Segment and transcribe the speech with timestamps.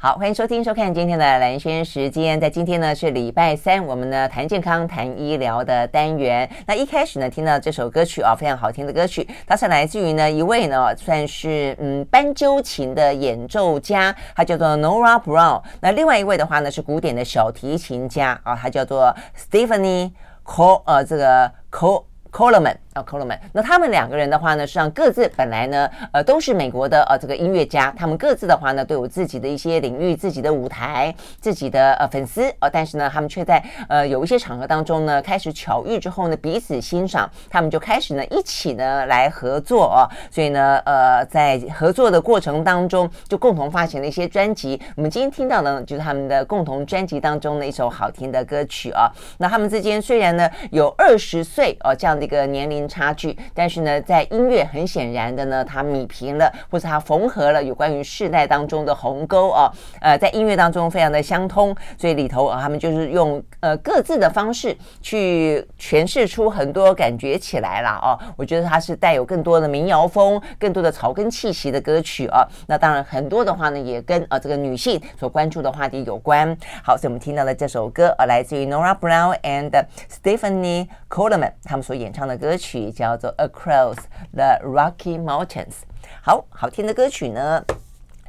[0.00, 2.38] 好，欢迎收听收看今天的兰轩时间。
[2.38, 6.48] 在今天呢是礼拜三，我们呢谈健康、谈医疗的单元。
[6.68, 15.60] 那一开始呢听到这首歌曲啊，非常好听的歌曲，它是来自于呢一位呢算是嗯斑鸠琴的演奏家，他叫做 Nora Brown。
[15.80, 20.12] 那另外一位的话呢是古典的小提琴家啊，他叫做 Stephanie
[20.44, 22.76] Col 呃这个 Col Coleman。
[23.04, 44.80] Colman，那他们两个人的话呢，实际上各自本来呢，呃，都是美国的呃这个音乐家，他们各自的话呢，都有自己的一些领域、自己的舞台、自己的呃粉丝呃，但是呢，他们却在呃有一些场合当中呢，开始巧遇之后呢，彼此欣赏，他们就开始呢一起呢来合作哦，所以呢，呃，在合作的过程当中，就共同发行了一些专辑。
[44.96, 49.10] 我们今天听到的呢，就是他们的共同专辑当中的一首好听的歌曲啊。
[49.38, 52.87] 那他们之间虽然呢有二十岁哦这样的一个年龄。
[52.88, 68.18] 差距，但是呢，在音乐很显然的呢，它米平了，或者它缝合了有关于世代当中的鸿沟啊，呃，在音乐当中非常的相通，所以里头啊，他们就是用呃各自的方式去诠释出很多感觉起来了哦。
[68.36, 72.46] 我觉得它是带有更多的民谣风、更多的草根气息的歌曲啊。
[72.66, 76.56] 那当然很多的话呢，也跟呃这个女性所关注的话题有关。
[76.82, 79.70] 好，所以我们听到了这首歌，呃，来自于 Nora Brown and
[80.10, 82.67] Stephanie Coleman 他们所演唱的歌曲。
[82.68, 83.96] 曲叫做 Across
[84.34, 85.76] the Rocky Mountains，
[86.22, 87.64] 好好听的歌曲呢。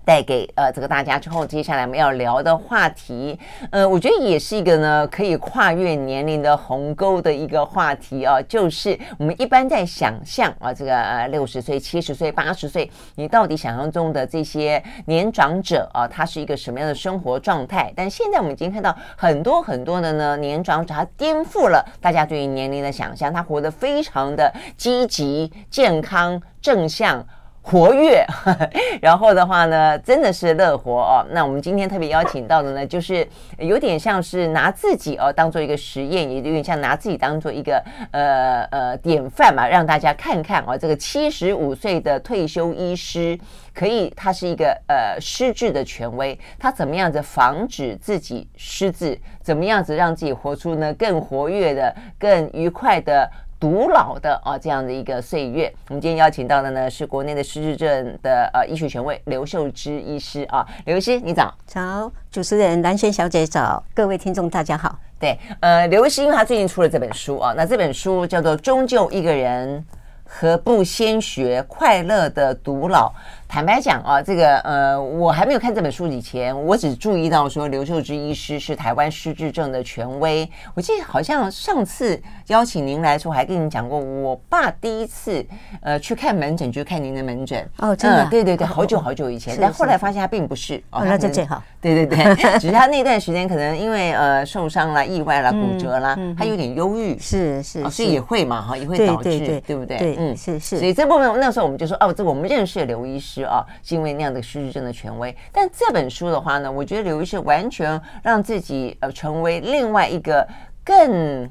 [0.10, 3.38] 带给呃这个大家之后，接下来我们要聊的话题，
[3.70, 17.94] 呃，我觉得也是一个呢可以跨越年龄的鸿沟的一个话题啊，就是我们一般在想象啊，这个六十岁、七十岁、八十岁，你到底想象中的这些年长者啊，他是一个什么样的生活状态？
[17.96, 27.24] 但现在我们已经看到很多很多的呢年长者，他颠覆了大家对于年龄的想象，他活得非常的积极、健康、正向。
[27.62, 28.26] 活跃，
[29.02, 31.26] 然后的话呢，真的是乐活哦。
[31.32, 33.28] 那我们今天特别邀请到的呢，就是
[33.60, 43.38] 有点像是拿自己哦当做一个实验，也有点像拿自己当做一个呃呃典范嘛，让大家看看哦，这个七十五岁的退休医师，
[43.76, 53.30] 可以，他是一个呃失智的权威，他怎么样子防止自己失智，怎么样子让自己活出呢更活跃的、更愉快的。
[53.60, 69.84] 独老的啊，这样的一个岁月，我们今天邀请到的呢是国内的失智症的呃医学权威刘秀芝医师啊，刘医师你早，早，主持人蓝轩小姐早，各位听众大家好，对，呃，刘医师因为他最近出了这本书啊，那这本书叫做《终究一个人，
[70.24, 73.10] 何不先学快乐的独老》。
[73.52, 80.48] 坦白讲啊，这个呃，我还没有看这本书以前，我只注意到说刘秀芝医师是台湾失智症的权威。
[80.76, 85.44] 我记得好像上次邀请您来的时候，还跟您讲过，我爸第一次
[85.82, 87.68] 呃去看门诊，就看您的门诊。
[87.80, 90.78] 哦，真的、啊嗯，对对对，好久好久以前，但后来发现他并不是。
[90.92, 91.60] 哦，那就最好。
[91.82, 97.18] 对 对对， 只是他那段时间可能因为呃受伤了、意外了、骨折了，他有点忧郁。
[97.18, 99.98] 是是，所以也会嘛哈，也会导致，对不对？
[99.98, 100.78] 对，嗯，是是。
[100.78, 103.39] 所以这部分那时候我们就说，哦，这我们认识的刘医师。
[103.48, 110.48] 啊，是因为那样的失智症的权威，但这本书的话呢，我觉得刘医师完全让自己呃成为另外一个
[110.84, 111.50] 更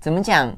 [0.00, 0.50] 怎么讲，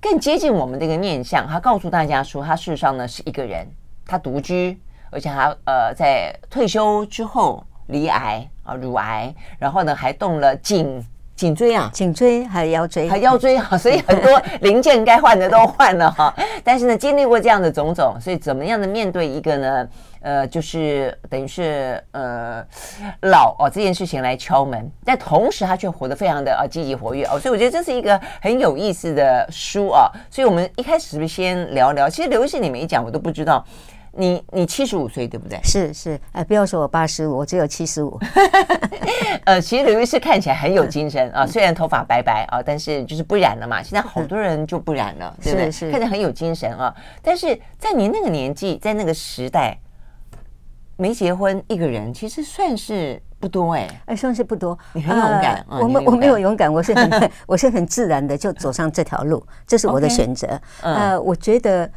[0.00, 1.46] 更接近我们这个面相。
[1.46, 3.66] 他告诉大家说，他事实上呢是一个人，
[4.04, 4.80] 他独居，
[5.10, 11.04] 而且他呃在退休之后罹癌啊乳癌，然后呢还动了颈。
[11.36, 16.34] 颈椎啊，颈椎还有腰椎，还腰椎哈， 所以很多零件该换的都换了哈。
[16.64, 19.88] 但是呢，经历过这样的种种，所以怎么样的面对一个呢？
[20.22, 22.60] 呃，就是等于是呃
[23.22, 30.10] 老哦这件事情来敲门，但同时他却活得非常的啊积极活跃哦，所以我觉得这是一个很有意思的书啊。
[30.28, 32.08] 所以我们一开始是不是先聊聊？
[32.08, 33.64] 其实刘医师你们一讲我都不知道。
[34.16, 35.60] 你你七十五岁对不对？
[35.62, 38.18] 是是，哎，不要说我八十五，我只有七十五。
[39.44, 43.82] 呃，其实刘医师看起来很有精神啊，虽然头发白白啊，但是就是不染了嘛。
[43.82, 45.70] 现在好多人就不染了，对不对？
[45.70, 46.92] 是是，看起来很有精神啊。
[47.22, 49.78] 但是在你那个年纪，在那个时代，
[50.96, 54.76] 没结婚一个人，其实算是不多哎，哎，算是不多。
[54.94, 60.60] 你很勇敢，我们我没有勇敢，我是很 我是很自然的就走上这条路，这是我的选择。
[60.82, 61.88] 呃，我觉得。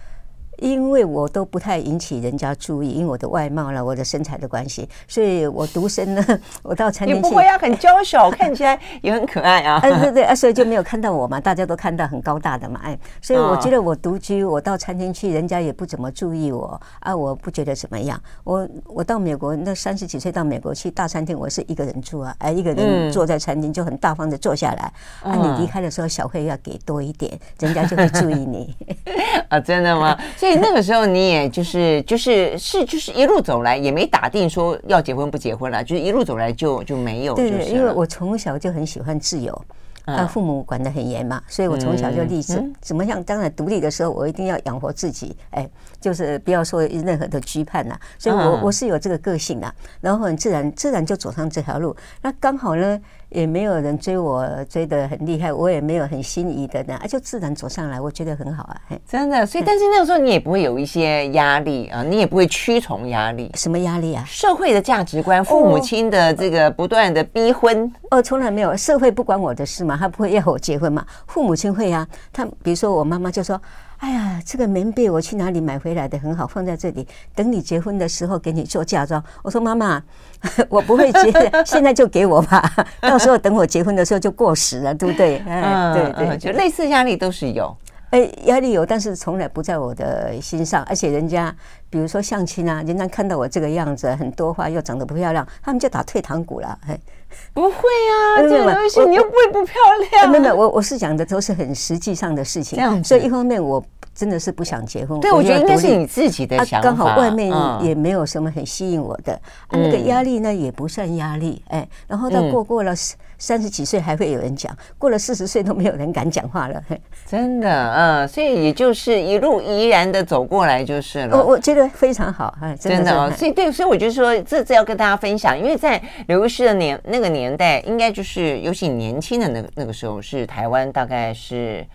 [0.61, 6.25] 因为我都不太引起人家注意，因为我的外貌了，我的身材的关系，所以我独身呢，
[6.63, 9.79] 我到餐厅你不会啊，很娇小，看起来也很可爱啊。
[9.83, 18.19] 哎， 对对啊，所以就没有看到我嘛，大家都看到很高大的嘛，哎，所以我觉得我独居，我到餐厅去，人家也不怎么注意我啊，我不觉得怎么样。
[18.43, 24.91] 我我到美国那三十几岁到美国去大餐厅，我是一个人住啊，哎，一个人坐在餐厅就很大方的坐下来。
[25.21, 28.75] 啊，你离开的时候小费要给多一点，人家就会注意你。
[29.49, 30.17] 啊，真的吗？
[30.37, 37.33] 所以那个时候你也就是就是是就是一路走来也没打定说要结婚不结婚了，就是一路走来就就没有。
[37.33, 39.65] 对，因为我从小就很喜欢自由，
[40.05, 43.23] 啊，父母管得很严嘛，所以我从小就立志怎么样？
[43.23, 45.69] 当然独立的时候，我一定要养活自己，哎，
[45.99, 47.99] 就是不要说任何的羁绊呐。
[48.17, 51.95] 所以我我是有这个个性的，然后很自然自然就走上这条路。
[52.21, 52.99] 那刚好呢。
[53.29, 58.81] 也没有人追我追得很厉害，我也没有很心仪的呢，啊，就自然走上来，我觉得很好啊。
[59.07, 63.51] 真的，所以但是那个时候你也不会有一些压力啊，你也不会屈从压力。
[63.55, 64.23] 什么压力啊？
[64.27, 67.91] 社会的价值观，父母亲的这个不断的逼婚。
[68.11, 71.05] 哦，从来没有，社会不关我的事嘛，他不会要我结婚嘛。
[71.27, 73.61] 父母亲会啊，他比如说我妈妈就说。
[73.99, 76.17] 哎呀，这个棉被我去哪里买回来的？
[76.19, 77.05] 很好，放在这里，
[77.35, 79.21] 等你结婚的时候给你做嫁妆。
[79.43, 80.01] 我说妈妈，
[80.69, 81.31] 我不会结，
[81.65, 82.63] 现在就给我吧，
[83.01, 85.43] 到时候等我结婚的时候就过时了，对不对？
[85.45, 87.75] 嗯，对对，就类似压力都是有。
[88.11, 90.81] 哎，压力有，但是从来不在我的心上。
[90.85, 91.53] 而且人家，
[91.91, 96.79] 比如说相亲啊，人家看到我这个样子，很多话又长得不漂亮，他们就打退堂鼓了。
[96.87, 96.99] 哎，
[97.53, 99.75] 不会啊，这个东西你又不会不漂
[100.11, 100.29] 亮。
[100.29, 102.77] 没有没有，我我是讲的都是很实际上的事情。
[102.77, 103.83] 这样，所以一方面我
[104.19, 105.17] 真的是不想结婚。
[105.21, 106.89] 对，我觉得应该是你自己的想法。
[106.89, 107.49] 刚好外面
[107.81, 109.33] 也没有什么很吸引我的，
[109.67, 111.63] 啊，那个压力呢也不算压力。
[111.69, 112.93] 哎，然后到过过了。
[113.41, 116.83] 三十几岁还会有人讲，过了四十岁都没有人敢讲话了。
[117.25, 121.37] 真的，嗯，所以也就是一路怡然的走过来就是了。
[121.37, 123.31] 我我觉得非常好，哎，真的哦。
[123.31, 131.87] 所以对，所以我就说这这要跟大家分享，因为在刘医师的年那个年代，应该就是尤其年轻的那个那个时候，是台湾大概是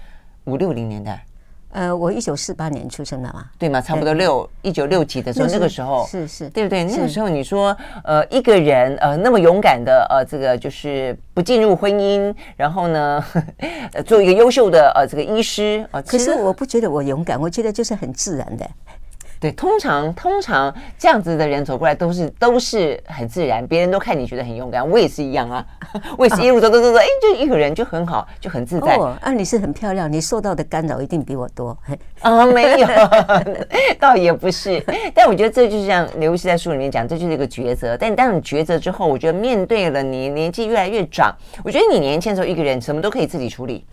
[0.45, 1.23] 五六零年代。
[1.75, 6.85] 呃，我一九四八年出生的嘛，对嘛，差不多六一九六几的时候，那个时候是是，对不对？
[6.85, 13.25] 那个时候你说，呃，一个人呃那么勇敢的呃，这个就是不进入婚姻，然后呢，
[14.07, 18.71] 做一个优秀的呃这个医师啊，可是我不觉得我勇敢，我觉得就是很自然的。
[19.45, 24.89] 对，通常通常这样子的人走过来都是都是很自然，别人都看你觉得很勇敢。
[24.89, 25.63] 我也是一样啊，
[26.17, 28.97] 我也是一路走走走走，哎，就一个人就很好，就很自在。
[28.97, 31.77] 哦，啊，你是很漂亮，你受到的干扰一定比我多。
[32.23, 32.89] 啊，没有，
[34.01, 34.83] 倒也不是。
[35.15, 37.99] 但我觉得这就是像刘医师在书里面讲，这就是一个抉择。
[37.99, 41.31] 但当你抉择之后，我觉得面对了你年纪越来越长，
[41.63, 43.85] 我觉得你年轻的时候一个人什么都可以自己处理。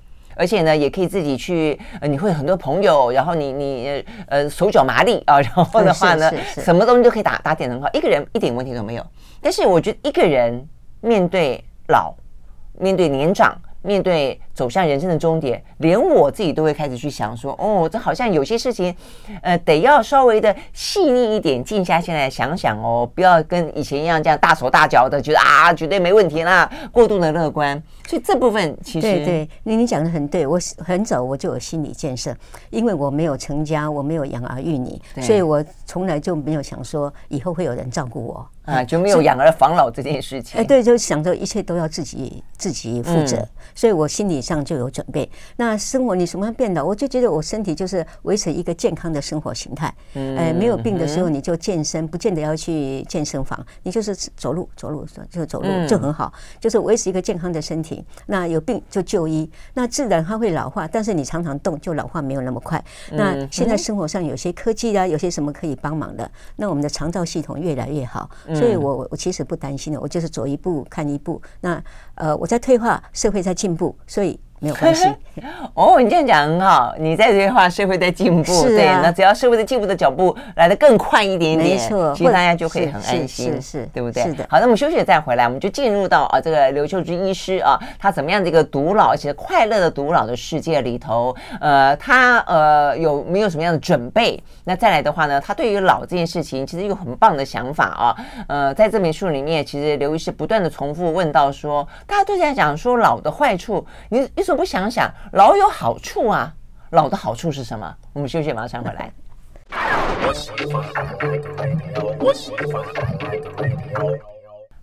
[0.42, 9.06] 而且呢，也可以自己去，呃，你会很多朋友，然后你你呃手脚麻利啊，然后的话呢，什么东西都可以打打点很好，一个人一点问题都没有。
[9.40, 10.68] 但是我觉得一个人
[11.00, 12.12] 面对老，
[12.80, 13.56] 面对年长。
[13.84, 18.96] 面对走向人生的终点，连我自己都会开始去想说：“哦，这好像有些事情，
[19.42, 27.82] 呃，得要稍微的细腻一点，静下心来想想哦，不要跟以前一样这样大手大脚的，觉得啊，绝对没问题啦，过度的乐观。
[28.08, 32.36] 所以这部分其实对对，你你讲的很对，我很早我就有心理建设，
[32.70, 40.62] 因为我没有成家，我没有养儿育女，所以我从来就没有想说以后会有人照顾我。”啊，就没有养儿防老这件事情。
[40.62, 45.30] 哎，对，就想着一切都要自己自己负责，所以我心理上就有准备。
[45.56, 49.94] 那生活你什么样变的，我就觉得我身体就是维持一个健康的生活形态。
[50.16, 58.04] 嗯哎，没有病的时候你就健身，不见得要去健身房，你就是走路走路就走路就很好，就是维持一个健康的身体。
[58.26, 62.84] 那有病就就医，那自然它会老化，但是你常常动就老化没有那么快。
[63.12, 68.30] 那现在生活上有些科技啊，有些什么可以帮忙的，那我们的肠道系统越来越好。
[68.56, 71.42] 所以我我其实不担心的，我就是走一步看一步。
[71.60, 71.84] 那
[72.16, 74.31] 呃，我在退化，社会在进步，所以。
[74.62, 75.08] 没有关系
[75.74, 76.94] 哦，你这样讲很好。
[77.00, 84.22] 你在退化，社会在进步，对，那只要社会的进步的脚步来得更快一点点，没错，其实大家就可以很安心，是是，对不对？
[84.22, 84.46] 是的。
[84.48, 94.40] 好，那我们休息再回来，我们就进入到啊这个刘秀芝医师啊，他怎么样的一个独老，而且快乐的独老的世界里头，呃，他呃有没有什么样的准备？
[94.66, 98.16] 那再来的话呢，他对于老这件事情其实有很棒的想法啊。
[98.48, 104.51] 呃，在这本书里面，其实刘医师不断的重复问到说，大家都在讲说老的坏处，你你。
[104.56, 106.54] 不想想老有好处啊，
[106.92, 107.96] 老的好处是什么？
[108.14, 109.12] 我们休息，马上回来。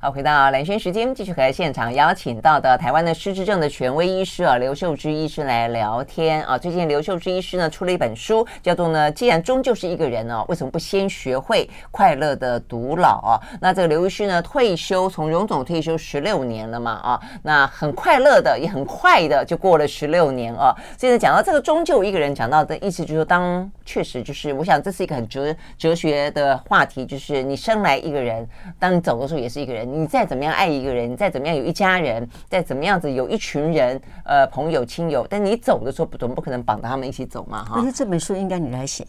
[0.00, 6.56] 好，回到蓝轩时间，继续和现场邀请到的台湾的失智症的权威医师啊，刘秀芝医师来聊天啊。
[6.56, 13.42] 最近刘秀芝医师呢出了一本书，叫做呢，既然终究是一个人哦，为什么不先学会快乐的独老啊？
[13.60, 20.72] 那这个刘医师呢退休，从荣总退休十六年了嘛啊，那很快乐的，也很快的就过了十六年啊。
[20.96, 29.87] 现在讲到这个终究一个人，讲到的意思就是说，当确实就是，我想这是一个很哲哲学的话题，就是你生来一个人，当你走的时候也是一个人。
[29.92, 37.80] 你再怎么样爱一个人，你再怎么样有一家人，再怎么样子有一群人，呃，朋友亲友，但你走的时候不总不可能绑着他们一起走嘛，哈。
[37.80, 39.06] 可是这本书应该你来写。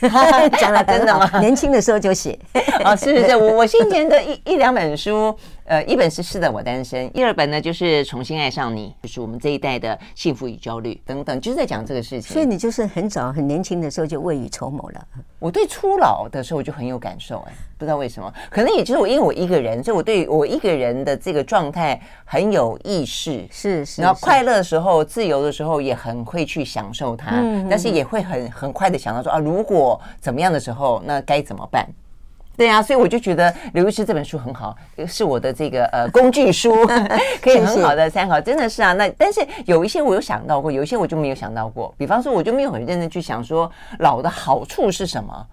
[0.58, 1.30] 讲了真的吗？
[1.38, 2.36] 年轻的时候就写
[2.84, 5.32] 哦，是是是，我我先前的一一两本书，
[5.68, 12.32] 呃，一本是《是的，我单身》，第二本呢就是《重新爱上你》，就是我们这一代的幸福与焦虑等等，就是在讲这个事情。
[12.32, 15.06] 所以你就是很早很年轻的时候就未雨绸缪了。
[15.38, 24.00] 我对初老的时候就很有感受，哎，不知道为什么，可能也就是我因为我一个人，所以我对我一个人的这个状态很有意识，是是。
[24.00, 31.86] 然后快乐的时候、自由的时候也很会去享受它，但是也会很很快的想到说啊，如果怎么样的时候，那该怎么办？
[32.58, 36.84] 对啊，所以我就觉得刘医师这本书很好，是我的这个呃工具书，
[37.40, 38.40] 可以很好的参考。
[38.40, 41.94] 真的是啊，那但是有一些我有想到过，有一些我就没有想到过。
[41.96, 45.46] 比方说，我就没有很认真去想说老的好处是什么？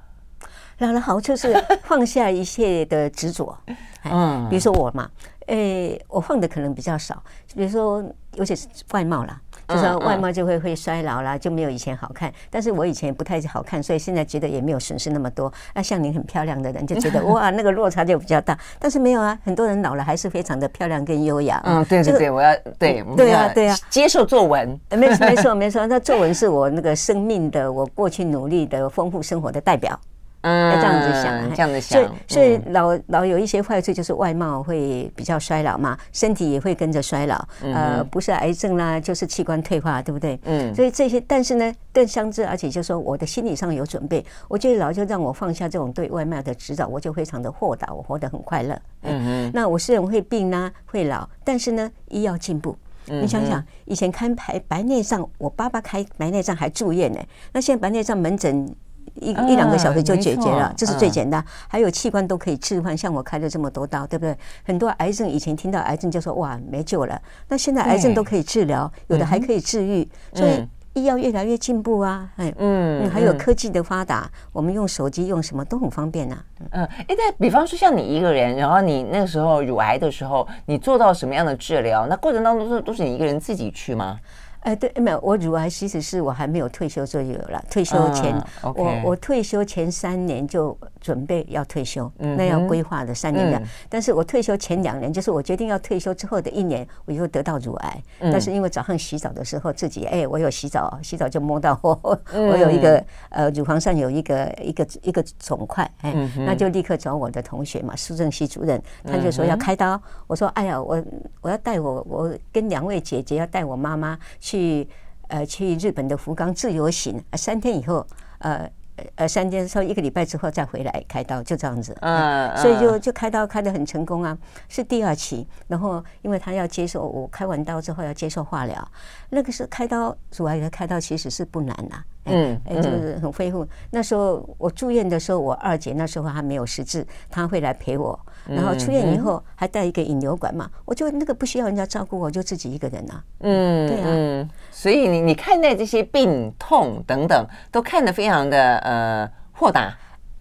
[0.80, 3.56] 老的好处是放下一切的执着。
[4.12, 5.08] 嗯，比如说我嘛，
[5.46, 7.24] 诶，我放的可能比较少，
[7.56, 9.40] 比如说尤其是外貌啦。
[9.68, 12.32] 就是外貌就会会衰老啦，就没有以前好看。
[12.50, 15.52] 但是我以前不太好看，所以现在觉得也没有损失那么多。
[15.74, 18.58] 那像您很漂亮的人，就觉得 哇，那个落差就比较大。
[18.80, 21.62] 但是没有啊，很多人老了还是非常的漂亮跟优雅。
[21.66, 24.80] 嗯，对对对，我要对对啊对啊，接受皱纹。
[24.92, 30.00] 没没错 没错，那皱纹是我那个生命的，我过去努力的丰富生活的代表。
[30.46, 37.44] 嗯，要这样子想，这样子想，所以所以老老有一些坏处，就是外貌会比较衰老嘛，身体也会跟着衰老。
[37.64, 40.40] 呃，不是癌症啦，就是器官退化，对不对？
[40.44, 40.74] 嗯。
[40.76, 44.24] 所以这些，但是呢，更相知，而且就是说，我的心理上有准备。
[44.48, 48.80] 我觉得老就让我放下这种对外貌的执着，我就非常的豁达，我活得很快乐。
[49.02, 49.52] 嗯嗯。
[49.52, 52.78] 那我虽然会病呢，会老，但是呢，医药进步。
[53.08, 57.20] 你想想，以前看白白内障，我爸爸开白内障还住院呢。
[57.52, 58.76] 那现在白内障门诊。
[59.14, 61.44] 一一两个小时就解决了，这是最简单。
[61.68, 64.38] 还有器官都可以置换，像我开了这么多刀，对不对？
[64.64, 72.30] 很多癌症以前听到癌症就说哇没救了，那现在癌症都可以治疗，有的还可以治愈，所以医药越来越进步啊。
[72.38, 76.38] 哎，嗯，还有科技的发达，我们用手机用什么都很方便呐。
[76.72, 82.08] 嗯，哎，那比方说像你一个人，然后你那个时候乳癌的时候，你做到什么样的治疗？
[82.08, 84.18] 那过程当中都是都是你一个人自己去吗？
[84.66, 87.64] 哎，对，没有，我乳癌其实是我还没有退休就有了。
[87.70, 93.62] 退休前，我我退休前三年就准备要退休，那要规划的三年的。
[93.88, 98.04] 但是我退休前两年，就是我决定要退休之后的一年，我又得到乳癌。
[98.20, 110.02] 但是因为早上洗澡的时候自己，哎，我有洗澡，洗澡就摸到我， 我有一个呃乳房上有一个一个一个肿块，哎，那就立刻找我的同学嘛，苏正熙主任，他就说要开刀。
[110.26, 111.00] 我说，哎呀，我
[111.42, 114.55] 我要带我，我跟两位姐姐要带我妈妈去。
[114.56, 114.88] 去
[115.28, 118.06] 呃去日本的福冈自由行，三天以后，
[118.40, 118.70] 呃
[119.16, 121.94] 呃三天 sau 一个礼拜之后再回来开刀，就这样子。
[122.00, 124.38] 嗯，所以就就开刀开得很成功啊，
[124.70, 125.46] 是第二期。
[125.68, 128.92] 然后因为他要接受我开完刀之后要接受化疗，
[129.30, 132.04] 那个是开刀主要的开刀其实是不难呐。
[132.28, 133.68] 嗯，就是很恢复。
[133.92, 138.18] 那时候我住院的时候，我二姐那时候还没有失智，她会来陪我。
[138.48, 143.24] 然后出院以后还带一个引流管嘛，我就那个不需要人家照顾，我就自己一个人啊。
[143.40, 144.50] 嗯，对啊。
[144.72, 149.96] 所以你你看待这些病痛等等，都看得非常的呃豁达。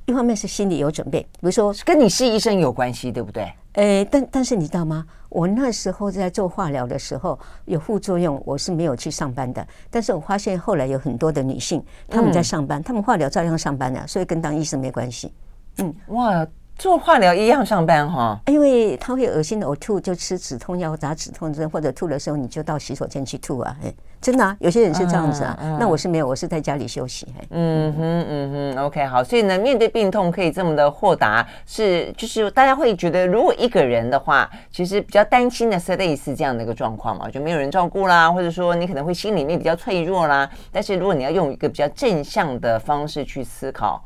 [0.06, 3.50] 一方面是心里有准备，比如说跟你是医生有关系，对不对？
[3.72, 5.06] 诶，但但是你知道吗？
[5.30, 9.66] 我那时候在做化疗的时候有副作用，我是没有去上班的。
[9.90, 15.32] 但是我发现后来有很多的女性，她们在上班，她们化疗照样上班的，所以跟当医生没关系。
[15.78, 16.46] 嗯，哇。
[16.76, 23.76] 做化疗一样上班哈，因为他会恶心的呕吐，就吃止痛药打止痛针，或者吐的时候你就到洗手间去吐啊。
[23.84, 25.56] 哎，真的啊，有些人是这样子啊。
[25.78, 27.32] 那我是没有，我是在家里休息。
[27.50, 29.22] 嗯哼嗯哼，OK 好。
[29.22, 40.50] 所以呢，面对病痛可以这么的豁达，是就是大家会觉得，如果一个人的话，其实比较担心的是类似这样的一个状况嘛，就没有人照顾啦，或者说你可能会心里面比较脆弱啦。
[40.72, 44.02] 但是如果你要用一个比较正向的方式去思考。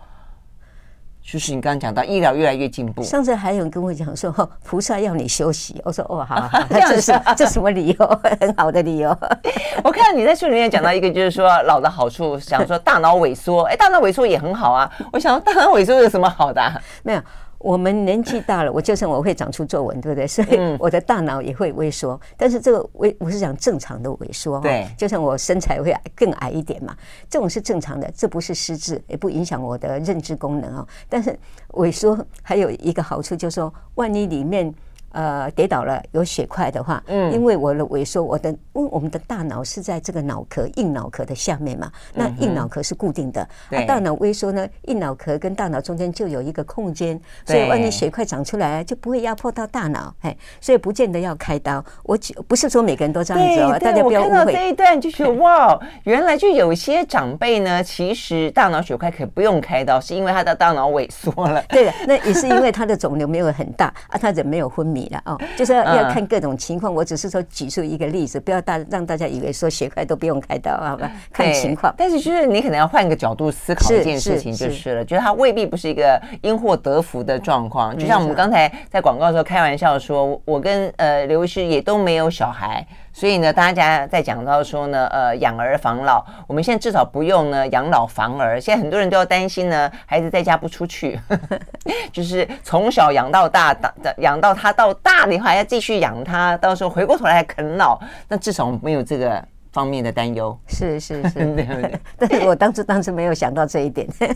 [1.31, 3.03] 就是你刚刚讲到医疗越来越进步。
[3.03, 4.33] 上次还有人跟我讲说，
[4.65, 5.79] 菩萨要你休息。
[5.85, 8.21] 我说哦，好好， 这是这什么理由？
[8.41, 9.11] 很好的理由。
[9.85, 13.65] 我看到你在书里面讲到一个，就是说老的好处，想说大脑萎缩。
[13.65, 14.91] 哎，大脑萎缩也很好啊。
[15.13, 16.63] 我想说大脑萎缩有什么好的？
[17.03, 17.21] 没有，
[17.59, 20.27] 我们年纪大了，我就算我会长出皱纹，对不对？
[20.27, 22.19] 所以我的大脑也会萎缩。
[22.37, 24.61] 但是这个萎，我是讲正常的萎缩。
[24.61, 26.97] 对，就像我身材会更矮一点嘛，
[27.29, 30.87] 这种是正常的，这不是失智，也不影响我的认知功能啊。
[31.09, 31.37] 但是
[31.73, 34.75] 萎缩还有一个好处，就是说，万一里面。
[35.13, 51.83] 呃，跌倒了有血块的话，嗯，因为我的萎缩，我的，因为我们的大脑是在这个脑壳硬脑壳的下面嘛，那硬脑壳是固定的，那大脑萎缩呢，硬脑壳跟大脑中间就有一个空间，所以万一血块长出来就不会压迫到大脑，哎，所以不见得要开刀。
[52.03, 54.31] 我不是说每个人都这样子哦，大家不要误会。
[54.31, 61.65] 我看到这一段就觉得哇，原来就有些长辈呢，其实大脑血块可以不用开刀，是因为他的大脑萎缩了。
[61.71, 64.99] 对的，那也是因为他的肿瘤没有很大啊，他人没有昏迷。
[65.09, 66.93] 了哦，就是要要看各种情况。
[66.93, 71.11] 我只是说举出一个例子，不要大让大家以为说血块都不用开刀，好吧？
[71.33, 71.95] 看情况。
[71.97, 77.97] 但是就是你可能要换个角度思考一件事情，就是了，就是它未必不是一个因祸得福的状况。
[77.97, 82.87] 就像我们刚才在广告的时候开玩笑说，我跟呃刘医师也都没有小孩。
[83.11, 88.61] 所以呢，大家在讲到说呢，呃，养儿防老，我们现在至少不用呢养老防儿。
[88.61, 91.19] 现在很多人都要担心呢，孩子在家不出去，
[92.13, 99.45] 就是从小养到大，大养到他到大的话，还要继续养它，到时候回过头来啃老，那至少没有这个。
[99.79, 104.09] 方面的担忧是是是，对 对， 但是我当初当时没有想到这一点。
[104.19, 104.27] 对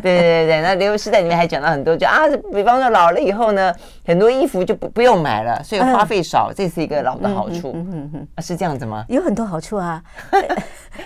[0.00, 2.20] 对对，那刘医师在里面还讲到很多，就啊，
[2.52, 3.74] 比方说老了以后呢，
[4.06, 7.72] 很多衣服就不不用买了，所以花费少，这是一个老的好处。
[7.74, 9.04] 嗯嗯嗯，是这样子吗？
[9.08, 10.00] 有很多好处啊，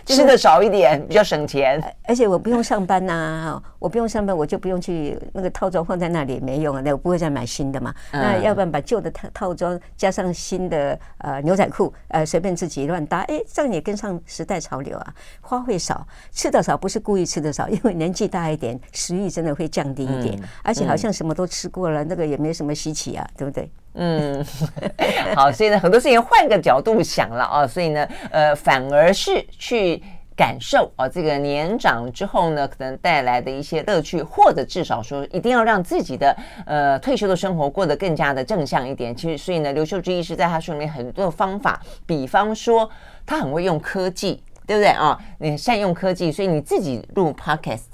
[0.04, 7.94] 吃的少一点比较省钱，而且我不用上班呐，我不用上班，我就不用去那个套装放在那里没用啊，那我不会再买新的嘛。
[8.12, 13.85] 那要不然把旧的套套装加上新的呃牛仔裤，呃随便自己乱搭，哎，这样也。
[13.86, 23.70] 跟上时代潮流啊，花会少，吃的少，不是故意吃的少， 因为年纪大一点，食欲真的会降低一点，而且好像什么都吃过了，那个也没什么稀奇啊，对不对？
[23.94, 24.44] 嗯，
[25.36, 30.02] 好，所以呢，很多事情换个角度想了啊，所以呢，呃，反而是去
[30.36, 39.16] 感受啊，这个年长之后呢，可能带来的一些乐趣，或者至少说，一定要让自己的呃退休的生活过得更加的正向一点。
[39.16, 42.88] 其实，所以呢，刘秀芝医师在他书里面很多的方法，比方说。
[43.28, 45.18] 他很会用科技，对不对啊？
[45.38, 47.86] 你善用科技，所以你自己录 podcast，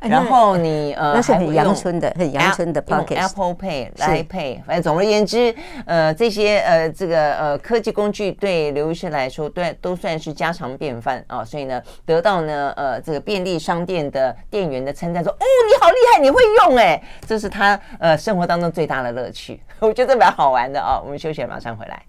[0.00, 5.54] 然后你呃，那是很阳春的，很阳春的 podcast，Apple Pay、Line Pay，反正总而言之，
[5.84, 11.44] 呃，这些呃，这个呃科技工具对刘医师来说，对都算是家常便饭啊。
[11.44, 19.60] 所以呢，得到呢呃这个便利商店的店员的称赞，说哦，你好厉害，你会用哎，这是他呃生活当中最大的乐趣。
[19.80, 21.00] 我觉得蛮好玩的啊。
[21.04, 22.02] 我们休息，马上回来。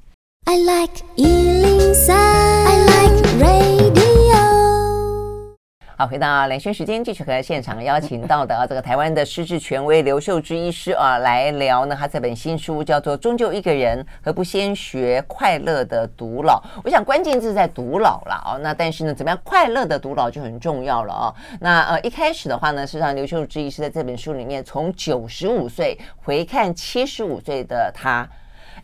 [0.45, 3.96] I like 103, I like radio。
[5.99, 11.95] 好，回到兰萱时间，继续和现场邀请到的啊，这个台湾的失智权威刘秀枝医师啊，来聊呢。
[11.99, 16.61] 他这本新书叫做《终究一个人，何不先学快乐的独老》。
[16.83, 18.59] 我想关键字在独老了啊。
[18.61, 21.33] 那但是呢，怎么样快乐的独老就很重要了啊。
[21.59, 28.29] 那呃，一开始的话呢，实际上刘秀枝医师在这本书里面，从九十五岁回看七十五岁的他。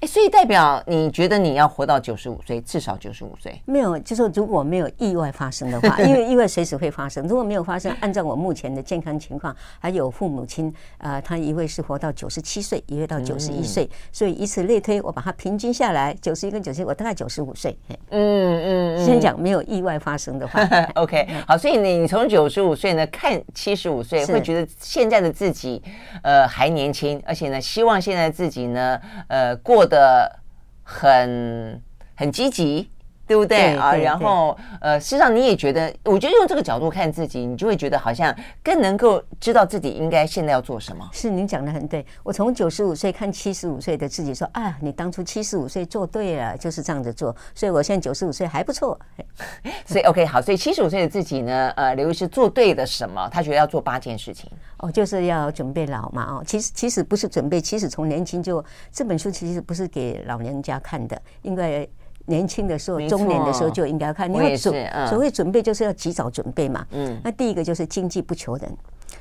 [0.02, 3.62] 所以代表你觉得你要活到九十五岁，至少九十五岁？
[3.66, 7.26] 没有，就是如果没有意外发生的话，因为 意外随时会发生。
[7.28, 17.78] 如果没有发生，按照我目前的健康情况，还有父母亲，呃，他一位是活到九十七岁，一位到九十一岁，所以以此类推，我把它平均下来，九十一跟九十一，我大概九十五岁。
[18.10, 20.60] 嗯嗯，先讲没有意外发生的话，
[20.96, 21.58] OK，好。
[21.58, 25.82] 所以你从九十五岁呢看七十五岁，会觉得现在的自己
[26.24, 29.83] 呃还年轻，而且呢希望现在自己呢呃过。
[29.86, 30.40] 的
[30.84, 31.82] 很
[32.16, 32.93] 很积极。
[33.26, 33.96] 对不对啊？
[33.96, 41.08] 然后呃，实际上你也觉得，我觉得用这个角度看自己，你就会觉得好像更能够知道自己应该现在要做什么。
[41.14, 42.06] 是您讲的很对。
[42.22, 47.34] 我从九十五岁看七十五岁的自己说，啊，你当初七十五岁做对了，就是这样子做。
[47.56, 49.00] 所以我现在九十五岁还不错。
[49.88, 53.30] 所以 OK 好，所以七十五岁的自己呢，呃，刘医师做对了什么？
[53.32, 54.52] 他觉得要做八件事情。
[54.80, 56.26] 哦，就是要准备老嘛。
[56.26, 61.88] 哦，其实其实不是准备，其实从年轻就这本书其实不是给老人家看的，应该。
[62.26, 64.32] 年轻的时候，中年的时候就应该要看。
[64.32, 66.86] 你要准，嗯、所谓准备就是要及早准备嘛。
[66.92, 68.78] 嗯，那第一个就是经济不求人，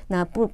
[0.07, 0.49] 那不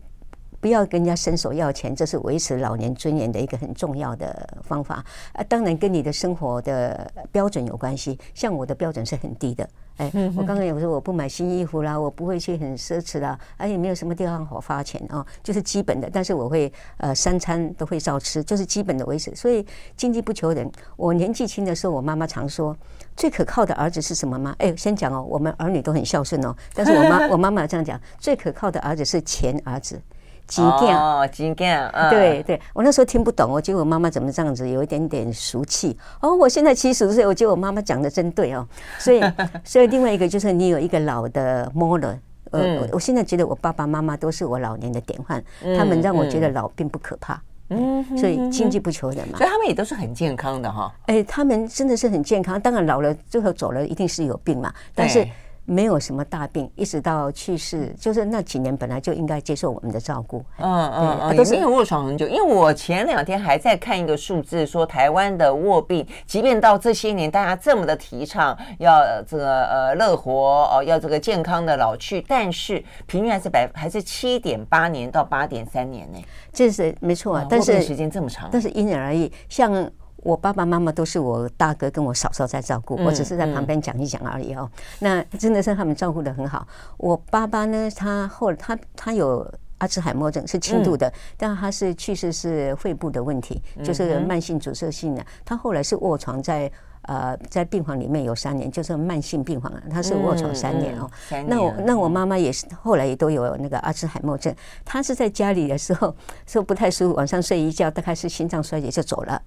[0.61, 5.05] 不要跟人家伸手要钱，这是维持老年尊严的一个很重要的方法。
[5.33, 8.19] 啊，当然跟你的生活的标准有关系。
[8.35, 9.69] 像我的标准是很低的。
[9.99, 16.09] 哎，我刚刚有说我不买新衣服啦，我不会去很奢侈啦，而且没有什么地方好花钱啊，就是基本的。
[16.13, 19.35] 但是我会呃三餐都会照吃，就是基本的维持。
[19.35, 19.67] 所以
[19.97, 20.71] 经济不求人。
[20.97, 22.77] 我年纪轻的时候，我妈妈常说
[23.17, 24.55] 最可靠的儿子是什么吗？
[24.59, 26.55] 哎，先讲哦，我们儿女都很孝顺哦。
[26.75, 30.01] 但是我妈我妈妈这样讲，最可靠的儿子是钱儿子。
[30.49, 35.97] 急干哦，急干，对对，我那时候听不懂，我觉得我妈妈怎么这样子，有一点点俗气。
[36.21, 38.67] 哦，我现在七十岁，我觉得我妈妈讲的真对哦。
[38.99, 39.23] 所以，
[39.63, 42.15] 所以另外一个就是你有一个老的 model，
[42.51, 45.45] 呃，我现在觉得我爸爸妈妈都是我老年的典范，
[45.77, 47.41] 他们让我觉得老并不可怕。
[47.69, 50.91] 嗯，所以经济不求人嘛，所以他们也都是很健康的哈。
[51.05, 55.27] 哎，他们真的是很健康，当然老了最后走了一定是有病嘛，但是。
[55.69, 60.43] 没有什么大病，一直到去世，就是那几年本来就应该接受我们的照顾。
[60.57, 62.27] 嗯嗯嗯，都是没有卧床很久。
[62.27, 70.33] 因为我前两天还在看一个数字，说台湾的卧病，即便到这些年大家这么的提倡要这个呃乐活
[70.73, 76.19] 哦，要这个健康的老去，但是平均还是百还是七点八年到八点三年呢，
[76.51, 77.47] 这是没错啊。
[77.51, 79.91] 但是时间这么长，但是因人而异，像。
[80.23, 84.69] 我爸爸妈妈都是我大哥跟我嫂嫂在照顾，我只是在旁边讲一讲而已哦。
[84.99, 86.67] 那真的是他们照顾的很好。
[86.97, 95.25] 我爸爸呢，他后他他有阿兹海默症，是轻度的，但他是去世是肺部的问题，就是慢性阻塞性的。
[95.45, 96.71] 他后来是卧床在
[97.03, 101.09] 呃在病房里面有三年，就是慢性病房，他是卧床三年哦。
[101.47, 104.53] 那我那我妈妈也是后来也都有那个阿兹海默症，
[104.85, 106.13] 她是在家里的时候
[106.45, 109.41] 说不太舒服，晚上睡一觉，大概是心脏衰竭就走了。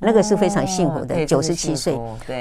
[0.00, 1.98] 那个是非常幸福的，九十七岁。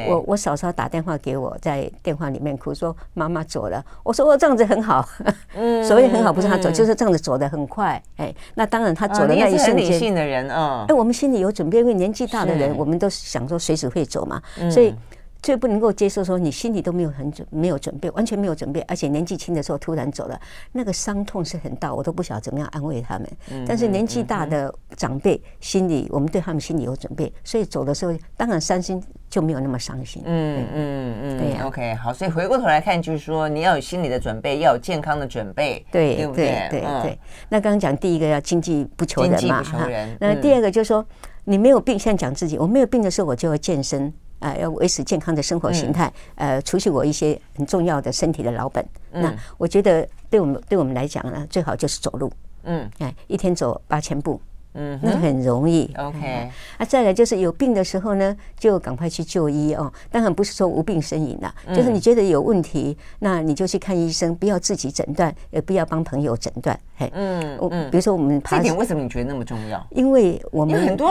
[0.07, 3.83] 我我嫂嫂打电话给我，在电话里面哭说妈妈走了。
[4.03, 5.07] 我说哦这样子很好，
[5.55, 8.01] 嗯 所谓很好不是他走，就是这样子走的很快。
[8.17, 10.85] 哎，那当然他走的那一瞬间，理性的人啊。
[10.87, 14.93] 哎，我们心里有准备，因为年纪大的人，我们都想说随时会走嘛，所以。
[15.41, 20.39] 最不能够接受说你心里都没有很准没有准备，完全没有准备，而且年纪轻的时候突然走了，
[20.71, 23.27] 那个伤痛是很大，我都不晓得怎么样安慰他们。
[23.67, 30.21] 但是年纪大的长辈心里，我们对他们心里有准备，所以走的时候当然伤心就没有那么伤心。
[30.25, 37.19] 嗯嗯嗯，对，OK，好，所以回过头来看，就是说你要有心理的准备，要有健康的准备，对对对对对。
[37.49, 39.87] 那刚刚讲第一个要经济不求人嘛，哈，
[40.19, 41.05] 那第二个就是说
[41.45, 44.13] 你没有病，现在讲自己，我没有病的时候我就要健身。
[44.39, 48.85] 啊、呃，要维持健康的生活形态，嗯、呃，除去我一些很重要的身体的老本。
[49.11, 52.31] 嗯、那我觉得，对我们对我们来讲呢，最好就是走路。
[52.63, 54.39] 嗯，哎，一天走八千步，
[54.73, 55.89] 嗯，那很容易。
[55.97, 59.91] OK，啊，再来就是有病的时候呢，就赶快去就医哦。
[60.11, 66.77] 当然不是说无病呻吟了，嗯、就是你觉得有问题，那你就去看医生，不要自己诊断，也不要帮朋友诊断。
[66.97, 69.87] 嘿，嗯嗯，比如说我们爬，这点为什么你觉得那么重要？
[69.91, 71.09] 因为我们很多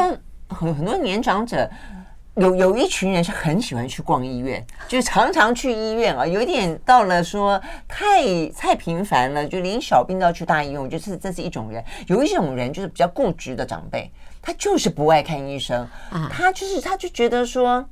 [0.49, 1.69] 很很多年长者。
[2.37, 10.81] 有有一群人是很喜欢去逛医院，就常常去医院啊，有一点到了说太太频繁了，就连小病都要去大医院。
[10.81, 14.11] 我觉得这这是一种人，有一种人就是比较固执的长辈，
[14.43, 15.89] 他就是不爱看医生，
[16.31, 17.85] 他就是他就觉得说。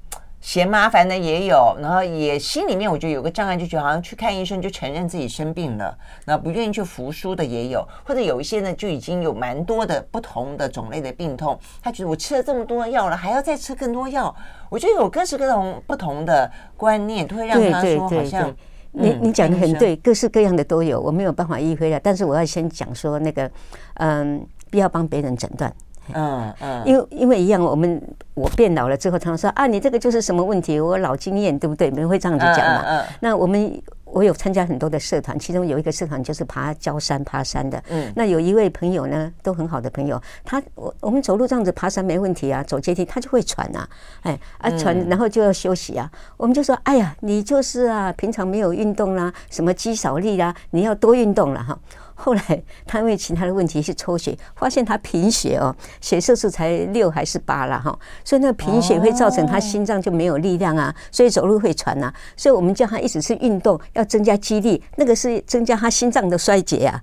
[0.44, 14.36] 嫌麻烦的也有，然后也心里面我觉得有个障碍，就觉得好像去看医生就承认自己生病了，然后不愿意去服输的也有，或者有一些呢就已经有蛮多的不同的种类的病痛，他觉得我吃了这么多药了，还要再吃更多药，
[14.68, 18.54] 我觉得有各式各种不同的观念都会让他说好像
[18.92, 23.50] 你你讲的很对，各式各样的都有，我没有办法一一回答，但是我要先讲说那个
[23.94, 25.74] 嗯，不要帮别人诊断。
[26.12, 28.00] 嗯嗯，因为因为一样，我们
[28.34, 30.78] 我变老了之后，他们说啊，你这个就是什么问题？
[30.78, 31.90] 我老经验，对不对？
[31.90, 32.82] 没人会这样子讲嘛。
[32.86, 33.04] 嗯嗯。
[33.20, 37.82] 那我们我有参加很多的社团，其中有一个社团就是爬焦山、爬山的。
[37.88, 38.12] 嗯。
[38.14, 43.88] 那有一位朋友呢，都很好的朋友，他我我们走路这样子爬山没问题啊，走阶梯他就会喘啊，
[44.22, 46.10] 哎啊喘，然后就要休息啊。
[46.36, 51.78] 我们就说，哎呀，你就是啊，平常没有运动啦，什么肌少力啦，你要多运动了哈。
[52.14, 67.00] 后来他因为其他的问题去抽血，发现他贫血哦，血色素才六还是八了哈，所以那个贫血会造成他心脏就没有力量啊，所以走路会喘呐，所以我们叫他一直是运动，要增加肌力，那个是增加他心脏的衰竭啊。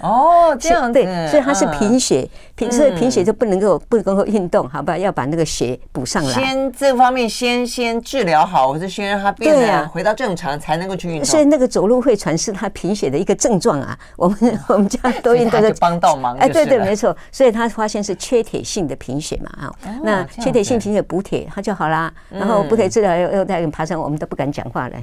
[0.00, 4.96] 哦，这样 对，所以他是贫血，贫所以贫血就不能够不能够运动，好吧？
[4.96, 6.32] 要把那个血补上来。
[6.32, 11.24] 先这方面先先治疗好，或者先让他变得回到正常，才能够去运动。
[11.24, 13.98] 所以那个走路会喘是他贫血的一个症状啊。
[14.16, 16.36] 我们我们家多运动 的帮到忙。
[16.36, 17.16] 哎，对对，没错。
[17.32, 19.72] 所以他发现是缺铁性的贫血嘛啊。
[20.02, 22.12] 那缺铁性贫血补铁，他就好啦。
[22.30, 24.94] 然后补铁治疗又又在爬山，我们都不敢讲话了。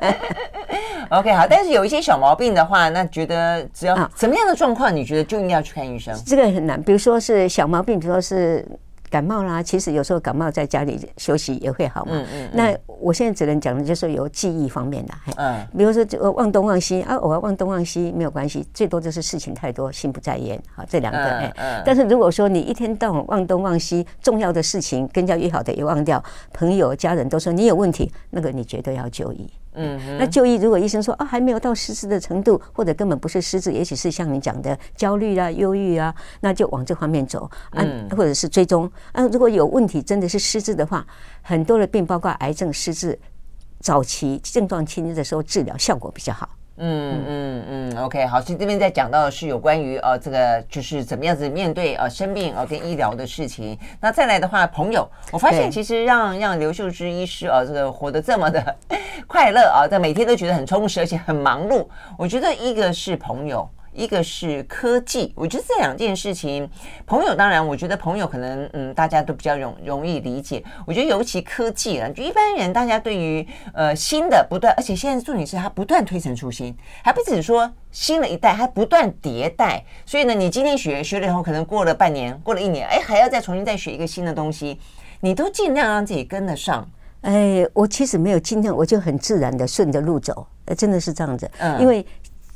[1.10, 1.46] OK，好。
[1.48, 3.96] 但是有一些小毛病的话，那觉得只要。
[4.16, 6.14] 什么样的状况你觉得就应该要去看医生？
[6.26, 8.64] 这个很难，比如说是小毛病，比如说是
[9.10, 12.12] 感冒啦，其实有时候感冒在家里休息也会好嘛。
[12.14, 12.50] 嗯嗯。
[12.52, 20.60] 那我现在只能讲的就是有记忆方面的，嗯，比如说就忘东忘西啊，我要忘东忘西没有关系，最多就是事情太多，心不在焉。
[20.74, 21.52] 好，这两个哎。
[21.56, 21.82] 嗯。
[21.84, 29.50] 但是如果说你一天到晚忘东忘西，重要的事情跟人家约好的也忘掉，朋友家人都说你有问题，那个你绝对要就医。
[29.80, 38.90] 嗯，那就医如果医生说啊还没有到失智的程度，或者根本不是失智，也许是像你讲的焦虑啊、忧郁啊，那就往这方面走啊，或者是追踪。
[39.12, 41.06] 啊，如果有问题真的是失智的话，
[41.42, 43.18] 很多的病包括癌症、失智，
[43.80, 46.48] 早期症状轻微的时候治疗效果比较好。
[46.82, 53.78] 嗯嗯嗯，OK，好，所以这边在讲到的是有关于呃这个就是怎么样子面对呃生病呃跟医疗的事情。
[54.00, 58.76] 那再来的话，朋友，我发现其实让让刘秀芝医师呃这个活得这么的
[59.28, 61.86] 快乐啊，在每天都觉得很充实，而且很忙碌。
[62.16, 63.68] 我觉得一个是朋友。
[63.92, 66.68] 一个是科技，我觉得这两件事情，
[67.06, 70.62] 朋友当然，我觉得朋友可能嗯，大家都比较容容易理解。
[70.86, 79.84] 我觉得尤其科技啊，就一般人大家对于呃新的不断，而且现在重点是它不断推陈出新，还不只是说新的一代，它不断迭代。
[80.06, 84.78] 所以呢，你今天学学了以后，可能过了半年，过了一年，哎，还要再重新再学一个新的东西，
[85.20, 86.88] 你都尽量让自己跟得上。
[87.22, 90.46] 哎，我其实没有尽量，我就很自然的顺着路走，
[90.78, 92.06] 真的是这样子，嗯，因为。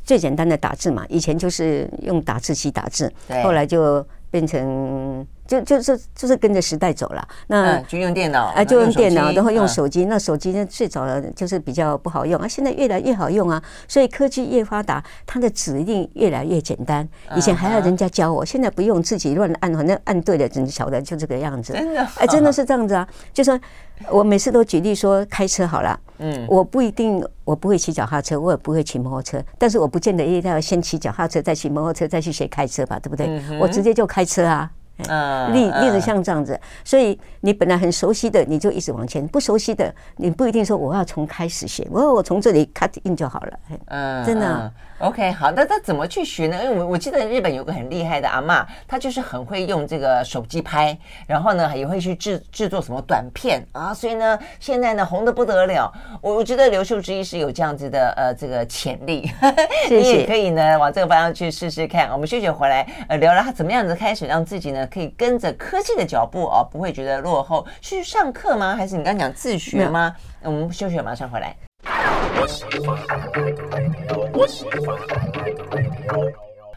[0.05, 3.13] 最简单的打字嘛，以前就是用打字机打字，
[3.43, 5.27] 后来就变成。
[5.47, 10.07] 就就是就是跟着时代走了，那就用电脑，啊，就用电脑，然后用手机。
[10.07, 13.63] 那手机呢，最早的就是比较不好用啊，现在越来越好用啊。
[13.87, 17.07] 所以科技越发达，它的指令越来越简单。
[17.37, 21.73] 以前还要人家教我，现在不用自己乱按，反正按对了，你晓得就这个样子。
[21.75, 23.07] 真的，哎，真的是这样子啊。
[23.33, 23.59] 就说
[24.09, 33.43] 我每次都举例说，开车好了，嗯，我不一定我不会骑脚踏车，我也不会骑摩托车，但是我不见得一定要先骑脚踏车，再骑摩托车，再去学开车吧，对不对？
[33.61, 34.71] 我直接就开车啊。
[35.53, 43.59] 例例子像这样子，所以你本来很熟悉的，你就一直往前；不熟悉的，你不一定说我要从开始写，我我从这里 cut in 就好了。
[43.87, 44.73] 嗯，真的。
[45.05, 46.59] OK，好，那他怎么去学呢？
[46.65, 55.93] 因为我我记得日本有个很厉害的阿嬷，她就是很会用这个手机拍，然后呢也会去制制作什么短片啊，所以呢现在呢红得不得了。
[56.23, 59.31] 我我觉得刘秀之一是有这样子的呃这个潜力，
[59.87, 62.11] 谢谢 你也可以呢往这个方向去试试看。
[62.11, 67.67] 我们休息回来呃聊聊他怎么样子开始让自己呢可以跟着科技的脚步哦，不会觉得落后。
[67.83, 68.75] 是去上课吗？
[68.75, 70.17] 还是你刚刚讲自学吗？
[70.41, 71.55] 我们休息马上回来。